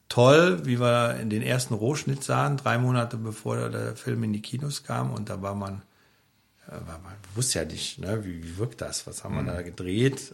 toll, 0.10 0.66
wie 0.66 0.80
wir 0.80 1.16
in 1.20 1.30
den 1.30 1.42
ersten 1.42 1.74
Rohschnitt 1.74 2.24
sahen, 2.24 2.58
drei 2.58 2.78
Monate 2.78 3.18
bevor 3.18 3.70
der 3.70 3.96
Film 3.96 4.24
in 4.24 4.34
die 4.34 4.42
Kinos 4.42 4.84
kam. 4.84 5.12
Und 5.12 5.30
da 5.30 5.42
war 5.42 5.56
man, 5.56 5.82
äh, 6.68 6.72
war, 6.72 7.00
man 7.00 7.14
wusste 7.34 7.60
ja 7.60 7.66
nicht, 7.66 8.00
ne, 8.00 8.24
wie, 8.24 8.44
wie 8.44 8.58
wirkt 8.58 8.82
das, 8.82 9.08
was 9.08 9.24
haben 9.24 9.36
wir 9.36 9.52
da 9.52 9.62
gedreht 9.62 10.32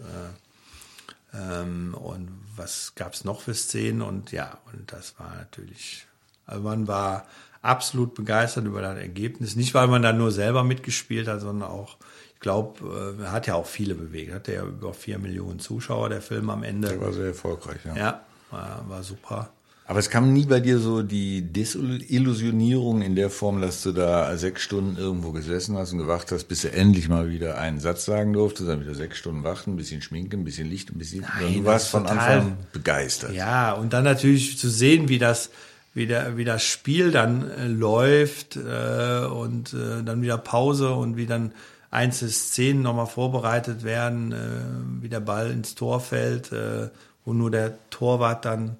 äh, 1.33 1.37
ähm, 1.37 1.93
und 1.93 2.29
was 2.55 2.93
gab 2.95 3.13
es 3.13 3.23
noch 3.23 3.41
für 3.41 3.53
Szenen. 3.53 4.01
Und 4.01 4.31
ja, 4.31 4.57
und 4.71 4.91
das 4.91 5.17
war 5.19 5.35
natürlich, 5.35 6.05
also 6.45 6.63
man 6.63 6.87
war 6.87 7.25
absolut 7.61 8.15
begeistert 8.15 8.65
über 8.65 8.81
das 8.81 8.97
Ergebnis. 8.97 9.55
Nicht, 9.55 9.73
weil 9.73 9.87
man 9.87 10.01
da 10.01 10.13
nur 10.13 10.31
selber 10.31 10.63
mitgespielt 10.63 11.27
hat, 11.27 11.41
sondern 11.41 11.69
auch, 11.69 11.97
ich 12.33 12.39
glaube, 12.39 13.17
äh, 13.19 13.27
hat 13.27 13.47
ja 13.47 13.55
auch 13.55 13.67
viele 13.67 13.95
bewegt. 13.95 14.33
Hat 14.33 14.47
ja 14.47 14.63
über 14.63 14.93
vier 14.93 15.19
Millionen 15.19 15.59
Zuschauer, 15.59 16.09
der 16.09 16.21
Film 16.21 16.49
am 16.49 16.63
Ende. 16.63 16.89
Der 16.89 17.01
war 17.01 17.13
sehr 17.13 17.27
erfolgreich, 17.27 17.85
ja. 17.85 17.95
Ja, 17.95 18.25
war, 18.49 18.83
war 18.89 19.03
super. 19.03 19.51
Aber 19.91 19.99
es 19.99 20.09
kam 20.09 20.31
nie 20.31 20.45
bei 20.45 20.61
dir 20.61 20.79
so 20.79 21.03
die 21.03 21.41
Desillusionierung 21.41 23.01
in 23.01 23.17
der 23.17 23.29
Form, 23.29 23.59
dass 23.59 23.83
du 23.83 23.91
da 23.91 24.37
sechs 24.37 24.61
Stunden 24.61 24.95
irgendwo 24.95 25.33
gesessen 25.33 25.75
hast 25.77 25.91
und 25.91 25.97
gewacht 25.97 26.31
hast, 26.31 26.45
bis 26.45 26.61
du 26.61 26.71
endlich 26.71 27.09
mal 27.09 27.29
wieder 27.29 27.57
einen 27.57 27.81
Satz 27.81 28.05
sagen 28.05 28.31
durftest, 28.31 28.69
dann 28.69 28.79
wieder 28.79 28.95
sechs 28.95 29.17
Stunden 29.17 29.43
warten, 29.43 29.71
ein 29.73 29.75
bisschen 29.75 30.01
schminken, 30.01 30.39
ein 30.39 30.43
bisschen 30.45 30.69
Licht, 30.69 30.91
ein 30.91 30.97
bisschen. 30.97 31.25
Nein, 31.41 31.55
du 31.55 31.65
warst 31.65 31.89
von 31.89 32.03
total- 32.03 32.19
Anfang 32.19 32.57
begeistert. 32.71 33.33
Ja, 33.33 33.73
und 33.73 33.91
dann 33.91 34.05
natürlich 34.05 34.57
zu 34.57 34.69
sehen, 34.69 35.09
wie 35.09 35.19
das, 35.19 35.49
wie, 35.93 36.07
der, 36.07 36.37
wie 36.37 36.45
das 36.45 36.63
Spiel 36.63 37.11
dann 37.11 37.51
äh, 37.51 37.67
läuft 37.67 38.55
äh, 38.55 39.25
und 39.25 39.73
äh, 39.73 40.03
dann 40.05 40.21
wieder 40.21 40.37
Pause 40.37 40.93
und 40.93 41.17
wie 41.17 41.25
dann 41.25 41.51
einzelne 41.89 42.31
Szenen 42.31 42.81
nochmal 42.81 43.07
vorbereitet 43.07 43.83
werden, 43.83 44.31
äh, 44.31 45.01
wie 45.01 45.09
der 45.09 45.19
Ball 45.19 45.51
ins 45.51 45.75
Tor 45.75 45.99
fällt, 45.99 46.53
äh, 46.53 46.87
wo 47.25 47.33
nur 47.33 47.51
der 47.51 47.73
Torwart 47.89 48.45
dann 48.45 48.77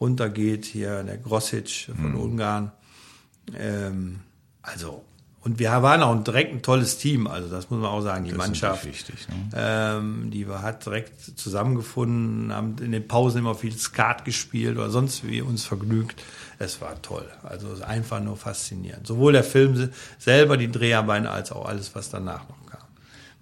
runtergeht, 0.00 0.64
hier 0.64 1.02
der 1.02 1.18
Grosic 1.18 1.88
von 2.00 2.14
Ungarn. 2.14 2.72
Ähm, 3.58 4.20
also, 4.62 5.04
und 5.42 5.58
wir 5.58 5.70
waren 5.70 6.02
auch 6.02 6.22
direkt 6.22 6.52
ein 6.52 6.62
tolles 6.62 6.98
Team, 6.98 7.26
also 7.26 7.48
das 7.48 7.70
muss 7.70 7.80
man 7.80 7.88
auch 7.90 8.02
sagen, 8.02 8.24
die 8.24 8.30
Das 8.30 8.38
Mannschaft. 8.38 8.84
wichtig. 8.84 9.26
Ne? 9.28 9.50
Ähm, 9.56 10.30
die 10.30 10.46
war, 10.46 10.60
hat 10.62 10.84
direkt 10.84 11.18
zusammengefunden, 11.38 12.52
haben 12.52 12.76
in 12.80 12.92
den 12.92 13.08
Pausen 13.08 13.38
immer 13.38 13.54
viel 13.54 13.72
Skat 13.76 14.24
gespielt 14.26 14.76
oder 14.76 14.90
sonst 14.90 15.26
wie 15.26 15.40
uns 15.40 15.64
vergnügt. 15.64 16.22
Es 16.58 16.80
war 16.82 17.00
toll. 17.00 17.26
Also 17.42 17.68
es 17.68 17.78
ist 17.78 17.84
einfach 17.84 18.20
nur 18.22 18.36
faszinierend. 18.36 19.06
Sowohl 19.06 19.32
der 19.32 19.44
Film 19.44 19.76
se- 19.76 19.90
selber, 20.18 20.58
die 20.58 20.70
Dreharbeiten, 20.70 21.26
als 21.26 21.52
auch 21.52 21.64
alles, 21.66 21.94
was 21.94 22.10
danach 22.10 22.46
noch 22.48 22.66
kam. 22.66 22.80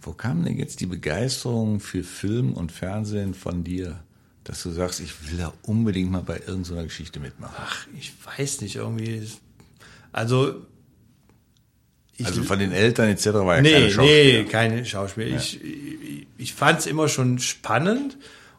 Wo 0.00 0.12
kam 0.12 0.44
denn 0.44 0.56
jetzt 0.56 0.78
die 0.78 0.86
Begeisterung 0.86 1.80
für 1.80 2.04
Film 2.04 2.52
und 2.52 2.70
Fernsehen 2.70 3.34
von 3.34 3.64
dir, 3.64 3.98
dass 4.48 4.62
du 4.62 4.70
sagst, 4.70 5.00
ich 5.00 5.30
will 5.30 5.38
da 5.38 5.52
unbedingt 5.62 6.10
mal 6.10 6.22
bei 6.22 6.40
irgendeiner 6.46 6.84
Geschichte 6.84 7.20
mitmachen? 7.20 7.54
Ach, 7.58 7.86
ich 7.98 8.14
weiß 8.24 8.62
nicht, 8.62 8.76
irgendwie. 8.76 9.22
Also. 10.10 10.62
Ich, 12.16 12.26
Also 12.26 12.42
von 12.42 12.58
den 12.58 12.72
Eltern 12.72 13.08
etc. 13.10 13.26
war 13.26 13.56
ja 13.56 13.62
nee, 13.62 13.72
keine 13.72 13.90
Schauspieler. 13.90 14.42
nee, 14.42 14.44
keine 14.44 14.84
Schauspieler. 14.84 15.36
Ich, 15.36 15.62
ich, 15.62 16.26
ich 16.38 16.54
fand 16.54 16.80
es 16.80 16.86
immer 16.86 17.08
schon 17.08 17.38
spannend 17.38 18.16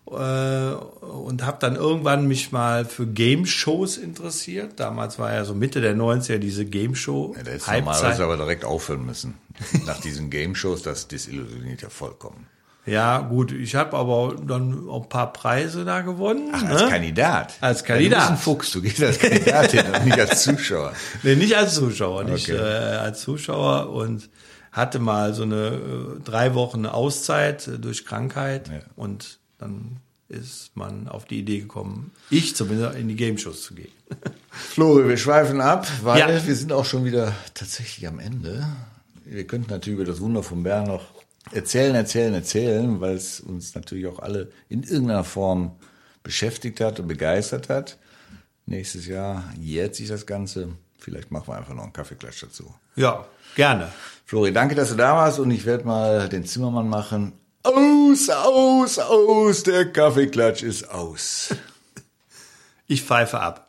äh, 0.08 0.12
und 0.13 1.43
habe 1.43 1.58
dann 1.60 1.75
irgendwann 1.75 2.28
mich 2.28 2.52
mal 2.52 2.86
für 2.86 3.08
Game-Shows 3.08 3.97
interessiert. 3.97 4.80
Damals 4.80 5.17
war 5.19 5.34
ja 5.34 5.43
so 5.43 5.56
Mitte 5.56 5.82
der 5.82 5.95
90er 5.95 6.38
diese 6.38 6.65
Game-Show. 6.65 7.34
Ja, 7.36 7.43
da 7.43 7.52
ist 7.52 7.67
normalerweise 7.67 8.23
aber 8.23 8.38
direkt 8.38 8.63
aufhören 8.63 9.06
müssen. 9.06 9.34
Nach 9.86 9.99
diesen 9.99 10.30
Game-Shows, 10.30 10.84
das 10.84 11.08
desillusioniert 11.08 11.82
ja 11.82 11.89
vollkommen. 11.89 12.47
Ja, 12.89 13.19
gut, 13.19 13.52
ich 13.52 13.75
habe 13.75 13.95
aber 13.97 14.36
dann 14.45 14.88
auch 14.89 15.04
ein 15.04 15.10
paar 15.10 15.32
Preise 15.34 15.86
da 15.86 16.02
gewonnen. 16.02 16.49
Ach, 16.54 16.63
ne? 16.63 16.69
als 16.71 16.89
Kandidat. 16.89 17.54
Als 17.62 17.82
Ja, 17.82 17.86
Kandidat. 17.88 18.17
du 18.19 18.19
bist 18.21 18.32
ein 18.32 18.38
Fuchs, 18.38 18.71
du 18.71 18.82
gehst 18.82 19.04
als 19.04 19.19
Kandidat 19.19 19.71
hin 19.71 19.86
und 19.93 20.06
nicht 20.06 20.19
als 20.19 20.43
Zuschauer. 20.43 20.93
Nee, 21.23 21.36
nicht 21.36 21.56
als 21.56 21.75
Zuschauer, 21.75 22.23
nicht 22.23 22.49
Okay. 22.49 22.58
äh, 22.60 22.95
als 22.97 23.21
Zuschauer 23.21 23.89
und 23.89 24.30
hatte 24.71 24.99
mal 24.99 25.34
so 25.34 25.43
eine 25.43 25.67
äh, 25.67 26.19
drei 26.23 26.54
Wochen 26.56 26.86
Auszeit 26.86 27.67
äh, 27.67 27.80
durch 27.80 28.06
Krankheit 28.06 28.67
Ja. 28.69 28.80
und 28.95 29.39
dann 29.58 29.97
ist 30.30 30.71
man 30.75 31.08
auf 31.08 31.25
die 31.25 31.39
Idee 31.39 31.60
gekommen, 31.60 32.12
ich 32.30 32.56
zumindest 32.56 32.95
in 32.97 33.08
die 33.08 33.15
Game-Shows 33.15 33.63
zu 33.63 33.73
gehen. 33.73 33.91
Flori, 34.52 35.08
wir 35.10 35.17
schweifen 35.17 35.60
ab, 35.60 35.88
weil 36.04 36.19
Ja. 36.19 36.28
wir 36.45 36.56
sind 36.56 36.71
auch 36.71 36.86
schon 36.86 37.04
wieder 37.04 37.34
tatsächlich 37.56 38.08
am 38.08 38.19
Ende. 38.19 38.65
Wir 39.25 39.45
könnten 39.45 39.71
natürlich 39.71 39.99
über 39.99 40.10
das 40.10 40.21
Wunder 40.21 40.43
von 40.43 40.63
Bern 40.63 40.86
noch 40.88 41.04
erzählen, 41.52 41.95
erzählen, 41.95 42.34
erzählen, 42.34 43.02
weil 43.02 43.15
es 43.15 43.39
uns 43.39 43.75
natürlich 43.75 44.08
auch 44.08 44.19
alle 44.19 44.52
in 44.67 44.84
irgendeiner 44.84 45.23
Form 45.23 45.75
beschäftigt 46.23 46.82
hat 46.82 46.99
und 46.99 47.08
begeistert 47.08 47.69
hat. 47.69 47.97
Nächstes 48.65 49.08
Jahr 49.08 49.43
jährt 49.60 49.95
sich 49.95 50.08
das 50.08 50.25
Ganze. 50.25 50.69
Vielleicht 50.99 51.32
machen 51.32 51.47
wir 51.47 51.58
einfach 51.58 51.73
noch 51.73 51.84
einen 51.84 51.93
Kaffeeklatsch 51.93 52.43
dazu. 52.43 52.73
Ja, 52.95 53.25
gerne. 53.56 53.91
Flori, 54.25 54.54
danke, 54.54 54.75
dass 54.75 54.89
du 54.89 54.95
da 54.95 55.15
warst 55.15 55.39
und 55.39 55.49
ich 55.49 55.65
werde 55.65 55.86
mal 55.86 56.30
den 56.30 56.45
Zimmermann 56.45 56.89
machen. 56.89 57.34
Aus, 57.63 58.30
aus, 58.30 58.99
aus, 58.99 59.63
der 59.63 59.91
Kaffeeklatsch 59.91 60.63
ist 60.63 60.89
aus. 60.89 61.56
Ich 62.88 63.04
pfeife 63.04 63.39
ab. 63.39 63.69